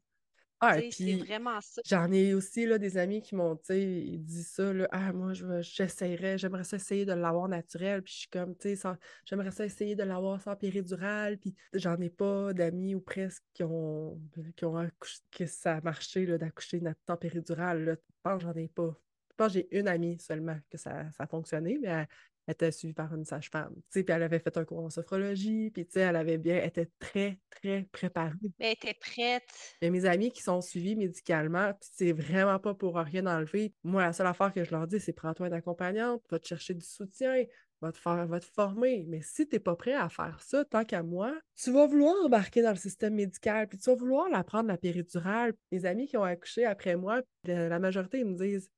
[0.64, 1.82] Ah, c'est vraiment ça.
[1.86, 4.72] J'en ai aussi là, des amis qui m'ont dit ça.
[4.72, 8.04] Là, ah, moi, j'essayerais, j'aimerais ça essayer de l'avoir naturel.
[8.04, 8.89] Puis je suis comme, tu sais,
[9.26, 11.39] j'aimerais ça essayer de l'avoir sans péridurale.
[11.39, 14.22] Puis j'en ai pas d'amis ou presque qui ont,
[14.56, 17.84] qui ont accouché, que ça a marché d'accoucher sans péridurale.
[17.84, 17.96] Là.
[17.96, 18.96] Je pense j'en ai pas.
[19.42, 22.08] Je pense que j'ai une amie seulement que ça, ça a fonctionné, mais elle,
[22.48, 23.74] était suivie par une sage-femme.
[23.89, 27.39] Puis elle avait fait un cours en sophrologie, puis elle avait bien, elle était très,
[27.50, 28.36] très préparée.
[28.60, 29.44] Mais elle était prête.
[29.82, 33.26] Il y a mes amis qui sont suivis médicalement, puis c'est vraiment pas pour rien
[33.26, 33.74] enlever.
[33.84, 36.76] Moi, la seule affaire que je leur dis, c'est prends-toi une accompagnante, va te chercher
[36.76, 37.44] du soutien,
[37.82, 39.06] va te faire, va te former.
[39.08, 42.14] Mais si tu n'es pas prêt à faire ça, tant qu'à moi, tu vas vouloir
[42.24, 45.54] embarquer dans le système médical, puis tu vas vouloir la prendre la péridurale.
[45.72, 48.70] Mes amis qui ont accouché après moi, la majorité, ils me disent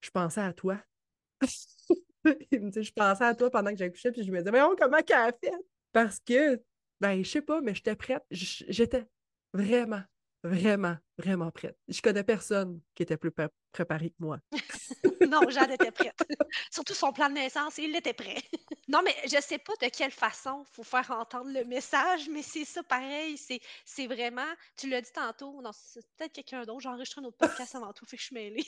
[0.00, 0.78] Je pensais à toi.
[2.50, 4.62] il me dit, je pensais à toi pendant que j'accouchais, puis je me disais, mais
[4.62, 5.52] oh, comment qu'elle a fait?
[5.92, 6.62] Parce que,
[7.00, 8.22] ben, je sais pas, mais j'étais prête.
[8.30, 9.06] J'étais
[9.52, 10.02] vraiment,
[10.42, 11.76] vraiment, vraiment prête.
[11.88, 13.32] Je connais personne qui était plus
[13.72, 14.38] préparé que moi.
[15.28, 16.16] non, Jeanne était prête.
[16.70, 18.36] Surtout son plan de naissance, il était prêt.
[18.88, 22.42] non, mais je sais pas de quelle façon il faut faire entendre le message, mais
[22.42, 23.38] c'est ça pareil.
[23.84, 26.80] C'est vraiment, tu l'as dit tantôt, non, c'est peut-être quelqu'un d'autre.
[26.80, 28.64] J'enregistre un autre podcast avant tout, fait que je suis mêlée.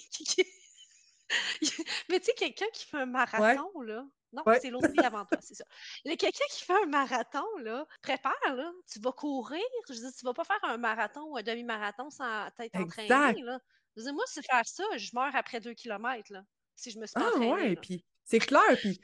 [2.09, 4.07] Mais tu sais, quelqu'un qui fait un marathon, là.
[4.33, 5.65] Non, c'est l'autre avant toi, c'est ça.
[6.05, 8.73] Quelqu'un qui fait un marathon, là, prépare, là.
[8.91, 9.61] Tu vas courir.
[9.89, 13.61] Je veux tu vas pas faire un marathon ou un demi-marathon sans t'être entraîné, là.
[13.97, 16.45] Je moi, c'est faire ça, je meurs après deux kilomètres, là.
[16.77, 18.99] Si je me suis pas ah, ouais, puis c'est clair, puis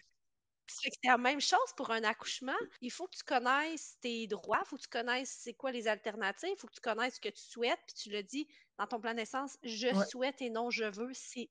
[0.66, 2.57] c'est la même chose pour un accouchement.
[2.81, 5.89] Il faut que tu connaisses tes droits, il faut que tu connaisses c'est quoi les
[5.89, 8.49] alternatives, il faut que tu connaisses ce que tu souhaites, puis tu le dis
[8.79, 11.51] dans ton plan naissance, je souhaite et non je veux, c'est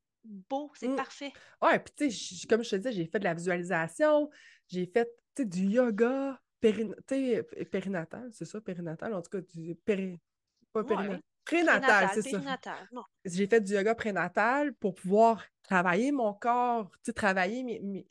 [0.50, 0.96] beau, c'est mmh.
[0.96, 1.34] parfait.
[1.62, 4.30] Ouais, puis tu sais, comme je te disais, j'ai fait de la visualisation,
[4.68, 5.10] j'ai fait
[5.40, 10.20] du yoga périnatal, c'est ça, périnatal, en tout cas, du péri...
[10.74, 11.22] pas périnatal.
[11.46, 12.42] Prénatal, c'est ça.
[13.24, 18.06] J'ai fait du yoga prénatal pour pouvoir travailler mon corps, travailler mes,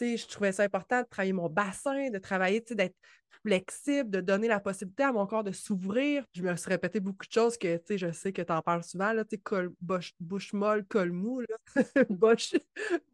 [0.00, 2.96] je trouvais ça important de travailler mon bassin, de travailler, d'être
[3.42, 6.24] flexible, de donner la possibilité à mon corps de s'ouvrir.
[6.34, 9.12] Je me suis répété beaucoup de choses que, je sais que tu en parles souvent,
[9.12, 11.42] là, col, bouche, bouche, molle, col mou,
[12.10, 12.54] bouche,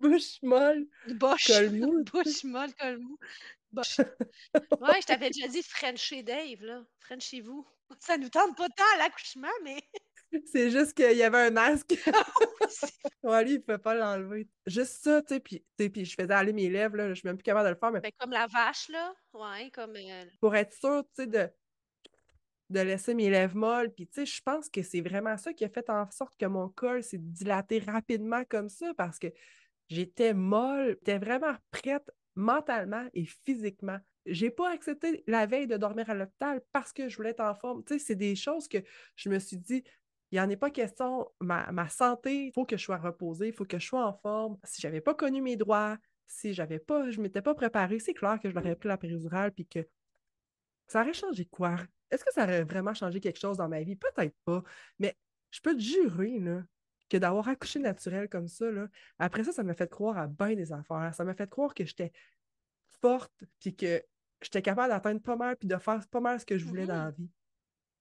[0.01, 0.87] bouche molle,
[1.47, 2.05] col mou.
[2.05, 3.19] bouche molle, col mou.
[3.77, 6.85] ouais, je t'avais déjà dit French Dave, là.
[7.19, 7.67] chez vous.
[8.01, 9.83] Ça nous tente pas tant à l'accouchement, mais...
[10.47, 11.95] C'est juste qu'il y avait un masque.
[13.23, 14.49] ouais, lui, il ne pouvait pas l'enlever.
[14.67, 17.37] Juste ça, tu sais, puis, puis je faisais aller mes lèvres, là, je suis même
[17.37, 17.93] plus capable de le faire.
[17.93, 18.01] Mais...
[18.01, 19.15] Ben, comme la vache, là.
[19.33, 19.97] Ouais, comme.
[19.97, 21.49] Euh, Pour être sûr, tu sais, de,
[22.71, 23.93] de laisser mes lèvres molles.
[23.93, 26.47] Puis, tu sais, je pense que c'est vraiment ça qui a fait en sorte que
[26.47, 29.29] mon col s'est dilaté rapidement comme ça parce que
[29.89, 33.99] j'étais molle, j'étais vraiment prête mentalement et physiquement.
[34.27, 37.55] J'ai pas accepté la veille de dormir à l'hôpital parce que je voulais être en
[37.55, 37.85] forme.
[37.85, 38.79] Tu sais, c'est des choses que
[39.17, 39.85] je me suis dit,
[40.31, 41.31] il n'y en est pas question.
[41.41, 44.13] Ma, ma santé, il faut que je sois reposée, il faut que je sois en
[44.13, 44.59] forme.
[44.65, 45.97] Si j'avais pas connu mes droits,
[46.27, 49.53] si j'avais pas, je m'étais pas préparée, c'est clair que je l'aurais pris la péridurale
[49.53, 49.87] puis que
[50.87, 51.77] ça aurait changé quoi?
[52.11, 53.97] Est-ce que ça aurait vraiment changé quelque chose dans ma vie?
[53.97, 54.63] Peut-être pas.
[54.99, 55.17] Mais
[55.51, 56.63] je peux te jurer là,
[57.09, 60.55] que d'avoir accouché naturel comme ça, là, après ça, ça m'a fait croire à bien
[60.55, 61.15] des affaires.
[61.15, 62.13] Ça m'a fait croire que j'étais
[63.01, 64.03] forte puis que
[64.41, 67.05] j'étais capable d'atteindre pas mal puis de faire pas mal ce que je voulais dans
[67.05, 67.31] la vie.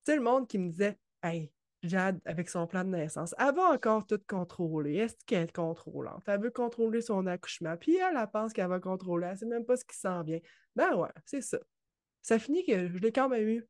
[0.06, 1.52] Tu sais, le monde qui me disait Hey,
[1.84, 4.96] Jade, avec son plan de naissance, elle va encore tout contrôler.
[4.96, 6.24] Est-ce qu'elle est contrôlante?
[6.28, 7.76] Elle veut contrôler son accouchement.
[7.78, 9.28] Puis elle, elle pense qu'elle va contrôler.
[9.30, 10.40] Elle sait même pas ce qui s'en vient.
[10.76, 11.60] Ben ouais, c'est ça.
[12.22, 13.68] Ça finit que je l'ai quand même eu.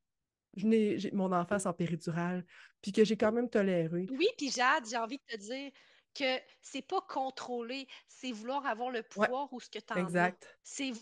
[0.56, 2.46] J'ai mon enfant sans péridurale,
[2.82, 4.06] puis que j'ai quand même toléré.
[4.12, 5.72] Oui, puis Jade, j'ai envie de te dire
[6.14, 10.58] que c'est pas contrôler, c'est vouloir avoir le pouvoir ou ce que tu en exact.
[10.64, 10.94] C'est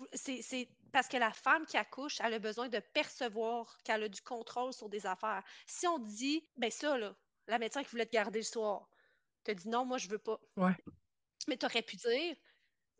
[0.91, 4.73] parce que la femme qui accouche, elle a besoin de percevoir qu'elle a du contrôle
[4.73, 5.43] sur des affaires.
[5.65, 7.15] Si on dit, ben ça, là,
[7.47, 8.89] la médecin qui voulait te garder le soir,
[9.43, 10.39] te dit non, moi, je veux pas.
[10.57, 10.75] Ouais.
[11.47, 12.35] Mais tu aurais pu dire,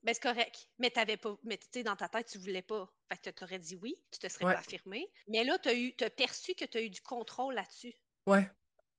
[0.04, 0.70] ben c'est correct.
[0.80, 2.92] Mais t'avais pas, mais tu sais, dans ta tête, tu voulais pas.
[3.10, 5.12] Fait que tu aurais dit oui, tu te serais pas affirmé.
[5.28, 7.94] Mais là, tu as, eu, as perçu que tu as eu du contrôle là-dessus.
[8.26, 8.50] Ouais.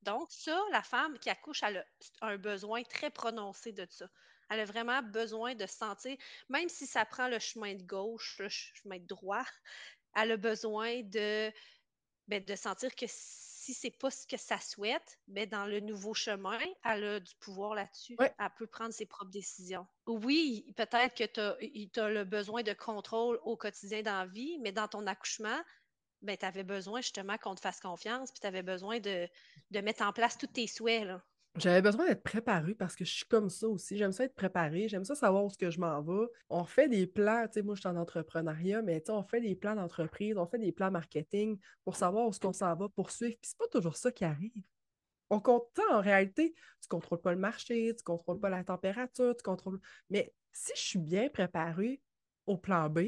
[0.02, 1.86] Donc, ça, la femme qui accouche, elle
[2.20, 4.08] a un besoin très prononcé de ça.
[4.50, 6.16] Elle a vraiment besoin de sentir,
[6.48, 9.44] même si ça prend le chemin de gauche, le chemin de droit,
[10.16, 11.50] elle a besoin de,
[12.28, 16.14] ben, de sentir que si c'est pas ce que ça souhaite, ben, dans le nouveau
[16.14, 18.16] chemin, elle a du pouvoir là-dessus.
[18.18, 19.86] Elle peut prendre ses propres décisions.
[20.06, 24.72] Oui, peut-être que tu as, le besoin de contrôle au quotidien dans la vie, mais
[24.72, 25.62] dans ton accouchement,
[26.22, 29.28] ben, tu avais besoin justement qu'on te fasse confiance, puis tu avais besoin de,
[29.70, 31.08] de, mettre en place tous tes souhaits.
[31.56, 33.98] J'avais besoin d'être préparée parce que je suis comme ça aussi.
[33.98, 36.26] J'aime ça être préparée, j'aime ça savoir où ce que je m'en vais.
[36.48, 39.54] On fait des plans, tu sais, moi je suis en entrepreneuriat, mais on fait des
[39.54, 43.36] plans d'entreprise, on fait des plans marketing pour savoir où ce qu'on s'en va poursuivre.
[43.40, 44.62] Puis c'est pas toujours ça qui arrive.
[45.28, 49.42] On compte en réalité, tu contrôles pas le marché, tu contrôles pas la température, tu
[49.42, 49.80] contrôles.
[50.08, 52.00] Mais si je suis bien préparée
[52.46, 53.00] au plan B,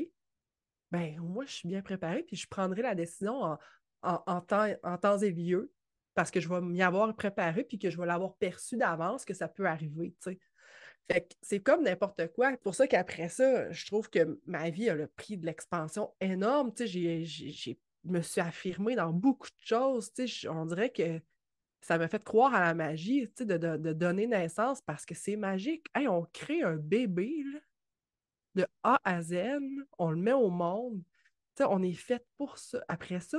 [0.95, 3.57] ben moi je suis bien préparée, puis je prendrai la décision
[4.03, 5.73] en, temps, en temps et lieu
[6.15, 9.35] parce que je vais m'y avoir préparé puis que je vais l'avoir perçu d'avance que
[9.35, 10.15] ça peut arriver.
[11.11, 12.57] Fait c'est comme n'importe quoi.
[12.59, 16.73] Pour ça qu'après ça, je trouve que ma vie a le prix de l'expansion énorme.
[16.73, 17.75] Tu je
[18.05, 20.13] me suis affirmée dans beaucoup de choses.
[20.13, 21.21] Tu on dirait que
[21.81, 23.57] ça m'a fait croire à la magie, tu de,
[23.93, 25.87] donner naissance parce que c'est magique.
[25.95, 27.45] Hey, on crée un bébé,
[28.55, 29.37] de A à Z,
[29.99, 31.03] on le met au monde.
[31.61, 32.83] On est fait pour ça.
[32.89, 33.39] Après ça,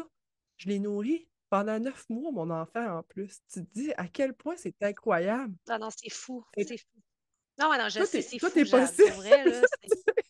[0.58, 3.42] je l'ai nourri pendant neuf mois, mon enfant en plus.
[3.52, 5.54] Tu te dis à quel point c'est incroyable.
[5.68, 6.46] Non, non, c'est fou.
[6.56, 7.00] C'est fou.
[7.60, 8.50] Non, non, je sais, c'est fou.
[8.50, 9.62] Toi, possible.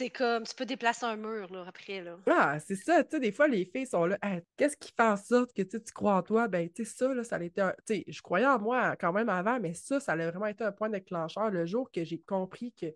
[0.00, 2.18] c'est comme, tu peux déplacer un mur, là, après, là.
[2.26, 4.18] Ah, c'est ça, tu sais, des fois, les filles sont là,
[4.56, 6.48] qu'est-ce qui fait en sorte que tu crois en toi?
[6.48, 7.74] Ben, tu sais, ça, là, ça a été un...
[7.86, 10.64] Tu sais, je croyais en moi quand même avant, mais ça, ça a vraiment été
[10.64, 12.86] un point déclencheur le jour que j'ai compris que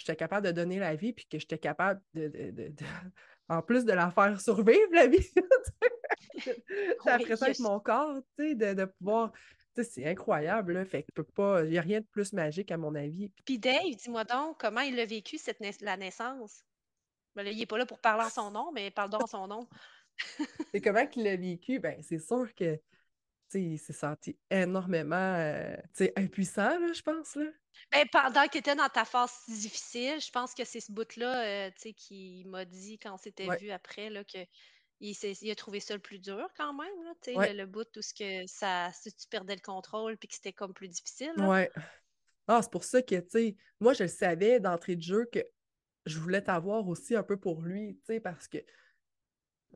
[0.00, 2.72] j'étais capable de donner la vie, puis que j'étais capable de,
[3.48, 5.28] en plus de la faire survivre, la vie.
[7.06, 9.32] Après ça avec mon corps, tu sais, de, pouvoir.
[9.74, 10.84] C'est incroyable, là.
[10.84, 11.64] Fait que pas.
[11.64, 13.30] Il n'y a rien de plus magique, à mon avis.
[13.46, 16.64] Puis Dave, dis-moi donc, comment il a vécu cette la naissance?
[17.34, 19.46] Ben il n'est pas là pour parler en son nom, mais parle donc en son
[19.46, 19.68] nom.
[20.74, 21.78] Et comment il l'a vécu?
[21.78, 22.78] Ben, c'est sûr que
[23.54, 25.76] il s'est senti énormément euh,
[26.16, 27.36] impuissant, là, je pense.
[27.36, 27.46] Là.
[27.92, 31.70] Ben, pendant qu'il était dans ta phase difficile, je pense que c'est ce bout-là euh,
[31.96, 34.38] qui m'a dit quand on s'était vu après là, que
[35.00, 38.46] il, a trouvé ça le plus dur quand même, là, le, bout tout ce que
[38.46, 41.32] ça, si tu perdais le contrôle puis que c'était comme plus difficile.
[41.38, 41.70] Ouais.
[42.46, 45.40] Ah, c'est pour ça que, tu sais, moi, je le savais d'entrée de jeu que
[46.04, 48.58] je voulais t'avoir aussi un peu pour lui, tu sais, parce que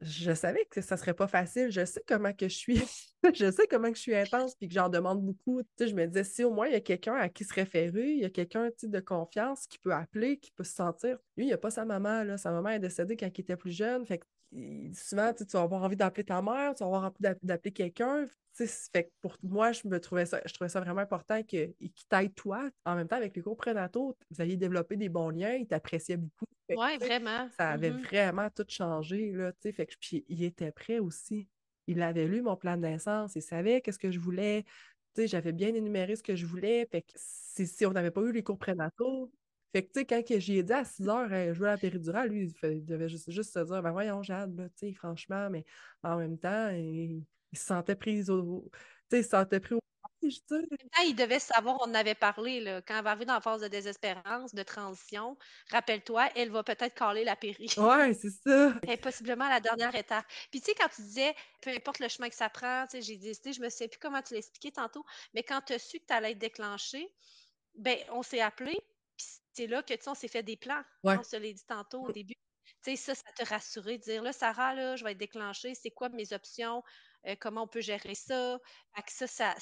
[0.01, 1.71] je savais que ça serait pas facile.
[1.71, 2.83] Je sais comment que je suis.
[3.35, 5.63] je sais comment que je suis intense puis que j'en demande beaucoup.
[5.77, 8.13] Tu je me disais, si au moins il y a quelqu'un à qui se référer,
[8.13, 11.19] il y a quelqu'un de confiance qui peut appeler, qui peut se sentir.
[11.37, 12.25] Lui, il a pas sa maman.
[12.25, 12.37] Là.
[12.37, 14.05] Sa maman est décédée quand il était plus jeune.
[14.07, 14.21] Fait
[14.95, 18.27] souvent, tu vas avoir envie d'appeler ta mère, tu vas avoir envie d'appeler quelqu'un.
[18.55, 21.75] Fait que pour moi, je me trouvais ça, je trouvais ça vraiment important qu'il
[22.09, 22.71] t'aide toi.
[22.85, 26.17] En même temps, avec les cours prénataux, vous aviez développé des bons liens, il t'appréciait
[26.17, 26.47] beaucoup.
[26.71, 27.49] Oui, vraiment.
[27.57, 28.05] Ça avait mm-hmm.
[28.05, 31.49] vraiment tout changé, là, Fait que, puis il était prêt aussi.
[31.87, 34.65] il avait lu mon plan de naissance, il savait qu'est-ce que je voulais.
[35.17, 36.87] J'avais bien énuméré ce que je voulais.
[36.91, 39.33] Fait que si, si on n'avait pas eu les cours prénataux,
[39.75, 42.29] fait que, tu sais, quand j'y ai dit à 6 heures, je veux la péridurale,
[42.29, 45.65] lui, il, devait juste, juste se dire, ben voyons, Jade, tu sais, franchement, mais
[46.05, 48.71] en même temps, il, se sentait pris au.
[48.71, 48.79] Tu
[49.11, 49.81] sais, il se sentait pris au.
[50.23, 53.25] En même temps, il devait savoir, on en avait parlé, là, quand elle va arriver
[53.25, 55.37] dans la phase de désespérance, de transition,
[55.73, 57.67] rappelle-toi, elle va peut-être caler la péri.
[57.77, 58.75] Ouais, c'est ça.
[58.87, 60.25] Et possiblement la dernière étape.
[60.53, 63.03] Puis tu sais, quand tu disais, peu importe le chemin que ça prend, tu sais,
[63.03, 65.05] j'ai décidé, je me sais plus comment tu l'expliquais tantôt,
[65.35, 67.13] mais quand tu as su que tu allais être déclenché,
[67.75, 68.79] ben on s'est appelé,
[69.55, 70.83] c'est là que, tu on s'est fait des plans.
[71.03, 72.35] On se l'a dit tantôt au début.
[72.83, 75.75] Tu sais, ça, ça te rassurait de dire, là, Sarah, là, je vais être déclenchée,
[75.75, 76.83] c'est quoi mes options,
[77.27, 78.59] euh, comment on peut gérer ça?
[78.95, 79.55] Fait ça, ça,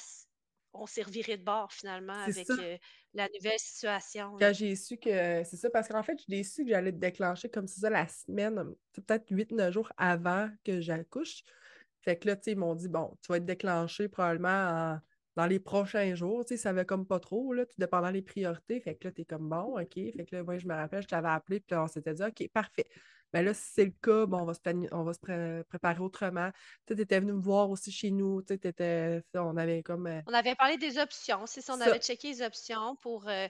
[0.73, 2.77] on s'est reviré de bord finalement avec euh,
[3.13, 4.35] la nouvelle situation.
[4.39, 7.49] Quand j'ai su que c'est ça, parce qu'en fait, j'ai su que j'allais te déclencher
[7.49, 11.43] comme ça la semaine, peut-être 8-9 jours avant que j'accouche.
[12.01, 14.99] Fait que là, tu sais, ils m'ont dit, bon, tu vas être déclenché probablement en
[15.35, 16.45] dans les prochains jours.
[16.45, 18.79] Tu sais, ça va comme pas trop, là, tout dépendant des priorités.
[18.79, 19.93] Fait que là, t'es comme bon, OK.
[19.93, 22.23] Fait que là, moi, je me rappelle, je t'avais appelé, puis là, on s'était dit,
[22.23, 22.87] OK, parfait.
[23.33, 24.59] Mais là, si c'est le cas, bon, on va se,
[24.93, 26.51] on va se préparer autrement.
[26.85, 28.43] Tu étais venu me voir aussi chez nous.
[28.43, 28.59] Tu
[29.33, 30.05] on avait comme.
[30.05, 31.47] Euh, on avait parlé des options.
[31.47, 33.27] C'est ça, on avait checké les options pour.
[33.27, 33.47] Euh,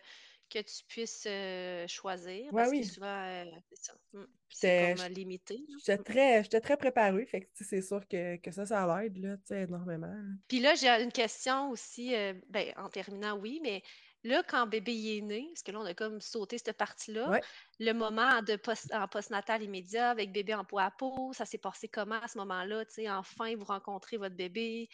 [0.49, 2.51] que tu puisses euh, choisir.
[2.51, 2.81] parce oui.
[2.81, 3.93] que souvent, c'est ça.
[4.13, 5.63] Hmm, c'est comme limité.
[5.85, 7.25] J'étais très, très préparée.
[7.25, 10.15] Fait que c'est sûr que, que, ça, ça l'aide là, énormément.
[10.47, 12.13] Puis là, j'ai une question aussi,
[12.49, 13.83] ben, en terminant, oui, mais
[14.25, 17.41] Là, quand bébé est né, parce que là, on a comme sauté cette partie-là,
[17.79, 21.57] le moment de post, en postnatal immédiat avec bébé en peau à peau, ça s'est
[21.57, 22.85] passé comment à ce moment-là?
[23.09, 24.87] Enfin, vous rencontrez votre bébé?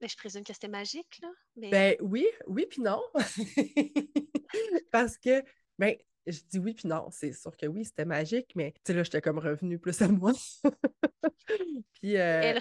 [0.00, 1.28] Ben, je présume que c'était magique, là.
[1.56, 3.02] Ben oui, oui, puis non.
[4.90, 5.42] parce que,
[5.78, 5.94] ben,
[6.26, 7.08] je dis oui, puis non.
[7.10, 10.08] C'est sûr que oui, c'était magique, mais tu sais, là, j'étais comme revenue plus à
[10.08, 10.32] moi.
[11.94, 12.16] puis.
[12.16, 12.60] Euh elle,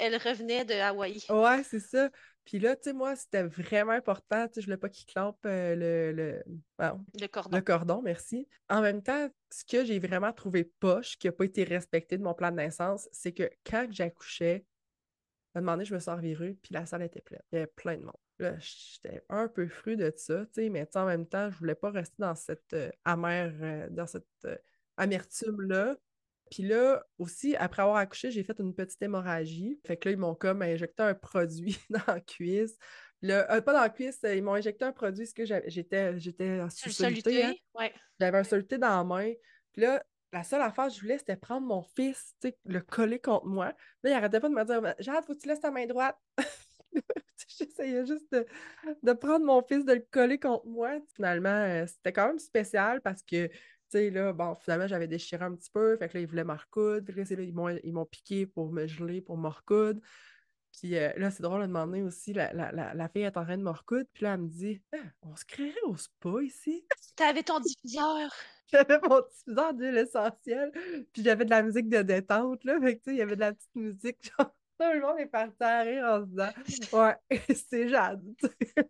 [0.00, 1.22] elle, revenait de Hawaï.
[1.28, 2.10] Ouais, c'est ça.
[2.44, 4.46] Puis là, tu sais, moi, c'était vraiment important.
[4.46, 6.42] Tu sais, je voulais pas qu'il clampe euh, le, le,
[7.20, 7.56] le, cordon.
[7.56, 8.48] Le cordon, merci.
[8.68, 12.22] En même temps, ce que j'ai vraiment trouvé poche, qui n'a pas été respecté de
[12.22, 14.64] mon plan de naissance, c'est que quand j'accouchais,
[15.54, 17.42] à un moment donné, je me suis revirée, puis la salle était pleine.
[17.50, 18.14] Il y avait plein de monde.
[18.38, 21.74] Là, j'étais un peu fru de ça, tu sais, mais en même temps, je voulais
[21.74, 24.26] pas rester dans cette euh, amère, euh, dans cette
[24.98, 25.96] amertume-là.
[26.50, 29.80] Puis là, aussi, après avoir accouché, j'ai fait une petite hémorragie.
[29.84, 32.76] Fait que là, ils m'ont comme injecté un produit dans la cuisse.
[33.24, 36.70] Euh, pas dans la cuisse, ils m'ont injecté un produit parce que j'étais, j'étais en
[36.70, 37.42] soluté.
[37.42, 37.54] Hein.
[38.20, 39.32] J'avais un soluté dans la main.
[39.72, 42.34] Puis là, la seule affaire que je voulais, c'était prendre mon fils,
[42.64, 43.72] le coller contre moi.
[44.02, 46.16] Là, il arrêtait pas de me dire Jade, faut que tu laisses ta main droite.
[47.58, 50.98] J'essayais juste de, prendre mon fils, de le coller contre moi.
[51.14, 55.44] Finalement, euh, c'était quand même spécial parce que tu sais, là, bon, finalement, j'avais déchiré
[55.44, 55.96] un petit peu.
[55.96, 57.12] Fait que là, ils voulaient me recoudre.
[57.14, 60.00] là, ils m'ont piqué pour me geler, pour me recoudre.
[60.78, 63.56] Puis euh, là, c'est drôle de demander aussi, la, la, la, fille est en train
[63.56, 64.08] de me recoudre.
[64.12, 66.84] Puis là, elle me dit ah, On se créerait au spa ici?
[67.14, 68.30] T'avais ton diffuseur.
[68.72, 70.72] J'avais mon diffuseur d'huile essentielle.
[71.12, 72.64] Puis j'avais de la musique de détente.
[72.64, 72.80] Là.
[72.80, 74.32] Fait que, tu sais, il y avait de la petite musique.
[74.38, 76.50] Genre, tout le monde est parti à rire en se disant
[76.92, 77.16] Ouais,
[77.70, 78.22] c'est Jade.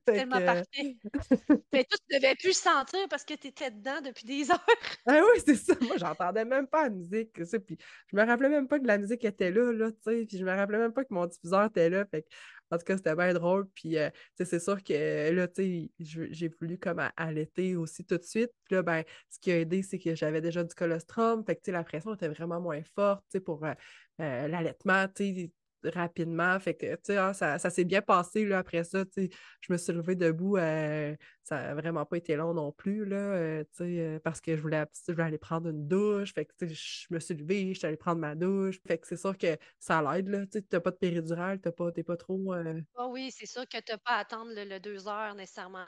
[0.04, 0.96] Tellement parfait.
[1.72, 4.66] Mais toi, tu devais plus sentir parce que tu étais dedans depuis des heures.
[5.06, 5.74] ah oui, c'est ça.
[5.80, 7.44] Moi, j'entendais même pas la musique.
[7.44, 7.76] Ça, puis
[8.10, 10.26] je me rappelais même pas que la musique était là, là, tu sais.
[10.26, 12.04] Puis je me rappelais même pas que mon diffuseur était là.
[12.06, 12.26] Fait
[12.70, 13.68] en tout cas, c'était bien drôle.
[13.74, 18.24] Puis, euh, c'est sûr que là, tu sais, j'ai voulu comme allaiter aussi tout de
[18.24, 18.50] suite.
[18.64, 21.44] Puis là, ben, ce qui a aidé, c'est que j'avais déjà du colostrum.
[21.44, 23.72] Fait que, tu sais, la pression était vraiment moins forte, tu sais, pour euh,
[24.20, 25.52] euh, l'allaitement, tu sais
[25.90, 26.58] rapidement.
[26.60, 29.28] Fait que, tu sais, ah, ça, s'est bien passé, là, après ça, tu
[29.60, 33.16] je me suis levée debout, euh, ça n'a vraiment pas été long non plus, là,
[33.16, 36.74] euh, tu euh, parce que je voulais, je aller prendre une douche, fait que, tu
[36.74, 39.56] je me suis levée, je suis allée prendre ma douche, fait que c'est sûr que
[39.78, 42.52] ça l'aide, là, tu t'as pas de péridurale, pas, t'es pas trop...
[42.96, 45.84] Ah oui, c'est sûr que t'as pas à attendre le, deux heures nécessairement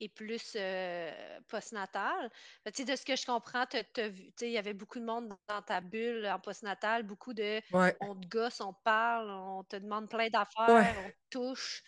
[0.00, 0.56] et plus
[1.48, 2.30] postnatal.
[2.64, 3.64] de ce que je comprends,
[3.96, 7.60] il y avait beaucoup de monde dans ta bulle en postnatal, beaucoup de
[8.00, 11.82] on te gosse, on parle, on te demande plein d'affaires, on te touche.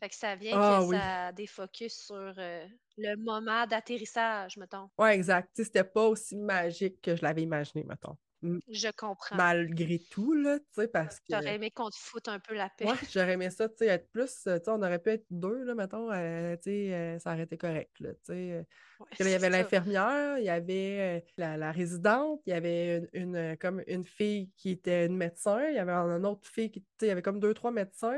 [0.00, 4.90] Fait que ça vient ah que ça défocus sur le moment d'atterrissage, mettons.
[4.98, 5.50] Oui, exact.
[5.54, 8.16] C'était pas aussi magique que je l'avais imaginé, mettons.
[8.42, 9.36] Je comprends.
[9.36, 11.26] Malgré tout, là, tu sais, parce que.
[11.28, 12.84] T'aurais aimé qu'on te foute un peu la paix.
[12.84, 15.64] Ouais, j'aurais aimé ça, tu sais, être plus, tu sais, on aurait pu être deux,
[15.64, 18.66] là, mettons, euh, tu sais, euh, ça aurait été correct, là, tu sais.
[19.20, 23.82] il y avait l'infirmière, il y avait euh, la, résidente, il y avait une, comme
[23.86, 27.06] une fille qui était une médecin, il y avait une autre fille qui, tu sais,
[27.06, 28.16] il y avait comme deux, trois médecins.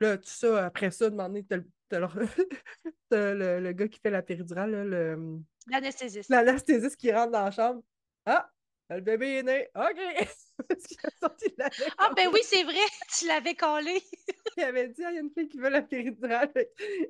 [0.00, 1.58] Là, tout ça, après ça, demander, t'as
[3.10, 5.38] le, le, gars qui fait la péridurale, le...
[5.68, 6.28] L'anesthésiste.
[6.28, 7.82] L'anesthésiste qui rentre dans la chambre.
[8.26, 8.50] Ah,
[8.90, 9.68] le bébé est né.
[9.74, 10.28] OK!
[11.98, 12.74] ah, ben oui, c'est vrai,
[13.18, 14.02] tu l'avais collé.
[14.56, 16.52] il avait dit, ah, il y a une fille qui veut la péridurale.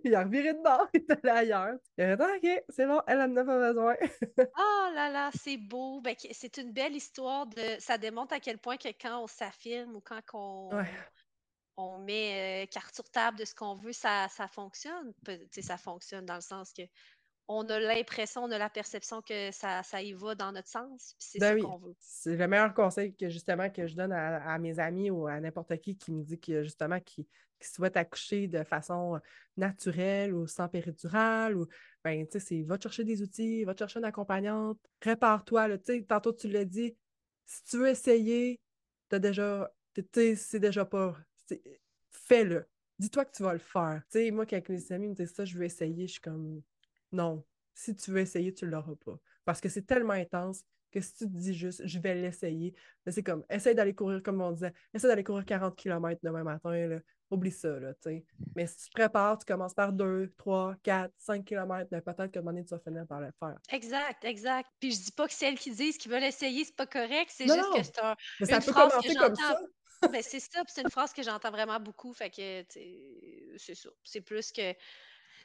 [0.03, 1.77] Il a reviré de bord, il est allé ailleurs.
[1.99, 3.97] Il a dit, ah, OK, c'est bon, elle en a pas besoin.
[4.39, 6.01] oh là là, c'est beau.
[6.01, 7.47] Ben, c'est une belle histoire.
[7.47, 10.71] de Ça démontre à quel point que quand on s'affirme ou quand on,
[11.77, 15.13] on met euh, carte sur table de ce qu'on veut, ça, ça fonctionne.
[15.61, 16.83] Ça fonctionne dans le sens que
[17.49, 21.15] on a l'impression, on a la perception que ça, ça y va dans notre sens.
[21.19, 21.95] C'est ben ça qu'on veut.
[22.01, 25.77] C'est le meilleur conseil que justement que je donne à, mes amis ou à n'importe
[25.79, 27.27] qui qui me dit que justement qui,
[27.61, 29.19] souhaite accoucher de façon
[29.57, 31.67] naturelle ou sans péridurale ou
[32.05, 35.79] ben tu sais, va te chercher des outils, va te chercher une accompagnante, prépare-toi.
[35.79, 36.95] Tu sais, tantôt tu l'as dit,
[37.47, 38.61] si tu veux essayer,
[39.09, 39.73] t'as déjà,
[40.15, 41.17] c'est déjà pas.
[42.11, 42.69] Fais-le.
[42.99, 44.03] Dis-toi que tu vas le faire.
[44.11, 46.63] Tu sais, moi, quand mes amis me disent ça, je veux essayer, je suis comme
[47.13, 47.45] non,
[47.75, 49.19] si tu veux essayer, tu ne l'auras pas.
[49.45, 52.75] Parce que c'est tellement intense que si tu te dis juste, je vais l'essayer,
[53.07, 56.89] c'est comme, essaye d'aller courir, comme on disait, essaye d'aller courir 40 km demain matin,
[56.89, 57.01] là.
[57.31, 57.93] oublie ça, là.
[58.55, 62.39] Mais si tu te prépares, tu commences par 2, 3, 4, 5 km, peut-être que
[62.39, 63.59] donné, tu vas finir par le faire.
[63.71, 64.69] Exact, exact.
[64.81, 67.47] Puis je dis pas que celles qui disent qu'ils veulent essayer, c'est pas correct, c'est
[67.47, 69.61] juste que c'est un, Mais ça peut commencer comme ça.
[70.11, 72.65] ben, c'est ça, c'est une phrase que j'entends vraiment beaucoup, fait que,
[73.59, 73.91] c'est ça.
[74.05, 74.73] C'est plus que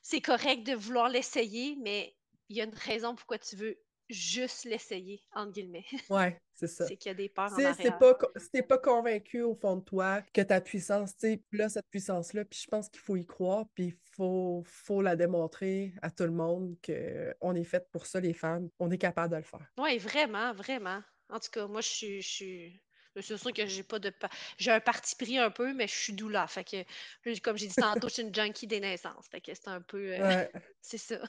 [0.01, 2.15] c'est correct de vouloir l'essayer, mais
[2.49, 3.77] il y a une raison pourquoi tu veux
[4.11, 5.85] juste l'essayer, entre guillemets.
[6.09, 6.85] Ouais, c'est ça.
[6.85, 7.75] c'est qu'il y a des peurs en arrière.
[7.75, 11.87] si t'es pas convaincu au fond de toi que ta puissance, tu sais, là, cette
[11.89, 16.11] puissance-là, puis je pense qu'il faut y croire, puis il faut, faut la démontrer à
[16.11, 18.69] tout le monde qu'on est fait pour ça, les femmes.
[18.79, 19.71] On est capable de le faire.
[19.77, 21.01] Oui, vraiment, vraiment.
[21.29, 22.83] En tout cas, moi, je suis,
[23.20, 24.12] c'est sûr que j'ai pas de.
[24.57, 26.47] J'ai un parti pris un peu, mais je suis doula.
[26.47, 29.28] Fait que, comme j'ai dit tantôt, je suis une junkie des naissances.
[29.30, 30.14] Fait que c'est un peu.
[30.14, 30.47] Euh,
[30.82, 31.20] c'est ça.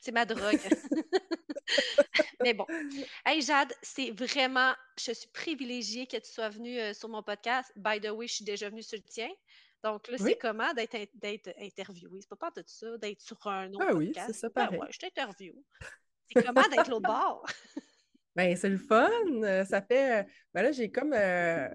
[0.00, 0.60] c'est ma drogue.
[2.40, 2.66] mais bon.
[3.26, 4.74] Hey Jade, c'est vraiment.
[4.98, 7.72] Je suis privilégiée que tu sois venue euh, sur mon podcast.
[7.76, 9.30] By the way, je suis déjà venue sur le tien.
[9.82, 12.20] Donc là, c'est comment d'être interviewée?
[12.20, 13.98] C'est pas de ça, d'être sur un autre ah, podcast.
[13.98, 14.78] Oui, c'est ça, ben pareil.
[14.78, 15.64] ouais, je t'interview.
[16.32, 17.44] C'est comment d'être l'autre bord?
[18.36, 19.10] Ben, c'est le fun.
[19.42, 20.22] Euh, ça fait.
[20.22, 20.24] Euh,
[20.54, 21.68] ben là, j'ai comme euh,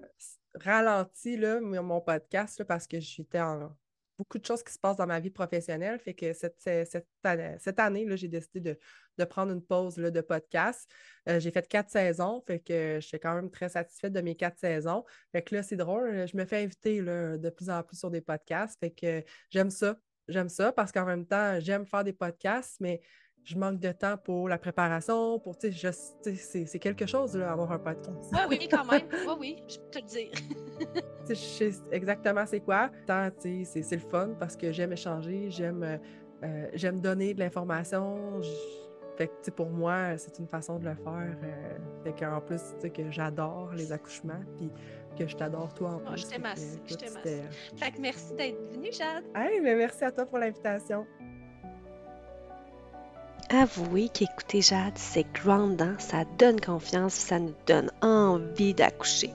[0.54, 3.76] ralenti là, mon podcast parce que j'étais en
[4.18, 6.00] beaucoup de choses qui se passent dans ma vie professionnelle.
[6.00, 8.76] Fait que cette, cette, année, là, j'ai décidé
[9.16, 10.90] de, prendre une pause là, de podcast.
[11.24, 14.58] j'ai fait quatre saisons, fait que je suis quand même très satisfaite de mes quatre
[14.58, 15.04] saisons.
[15.30, 18.10] Fait que là, c'est drôle, je me fais inviter là, de plus en plus sur
[18.10, 18.76] des podcasts.
[18.80, 19.96] Fait que j'aime ça.
[20.26, 23.00] J'aime ça parce qu'en même temps, j'aime faire des podcasts, mais
[23.48, 27.72] je manque de temps pour la préparation, pour, tu sais, c'est quelque chose, là, avoir
[27.72, 28.30] un podcast.
[28.32, 29.08] Oui, oui, quand même.
[29.10, 30.30] Oui, oui, je peux te le dire.
[31.28, 32.90] je sais exactement c'est quoi.
[33.40, 35.98] tu sais, c'est le fun parce que j'aime échanger, j'aime
[36.44, 38.40] euh, j'aime donner de l'information.
[39.16, 41.36] Fait que, pour moi, c'est une façon de le faire.
[41.42, 44.70] Euh, fait qu'en plus, tu sais, que j'adore les accouchements, puis
[45.18, 46.20] que je t'adore toi en ah, plus.
[46.20, 46.46] je t'aime
[46.86, 49.24] je t'aime Fait que merci d'être venue, Jade.
[49.34, 51.06] Hey, mais merci à toi pour l'invitation.
[53.50, 59.30] Avouez qu'écouter Jade, c'est grandant, ça donne confiance, ça nous donne envie d'accoucher.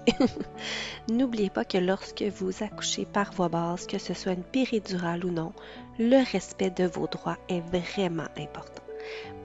[1.10, 5.32] N'oubliez pas que lorsque vous accouchez par voie basse, que ce soit une péridurale ou
[5.32, 5.52] non,
[5.98, 8.84] le respect de vos droits est vraiment important.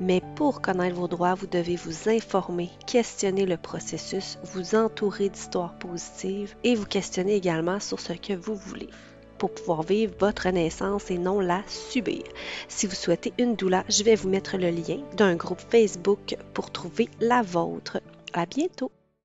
[0.00, 5.78] Mais pour connaître vos droits, vous devez vous informer, questionner le processus, vous entourer d'histoires
[5.78, 8.90] positives et vous questionner également sur ce que vous voulez
[9.38, 12.22] pour pouvoir vivre votre naissance et non la subir.
[12.68, 16.70] Si vous souhaitez une doula, je vais vous mettre le lien d'un groupe Facebook pour
[16.70, 18.00] trouver la vôtre.
[18.32, 18.90] À bientôt!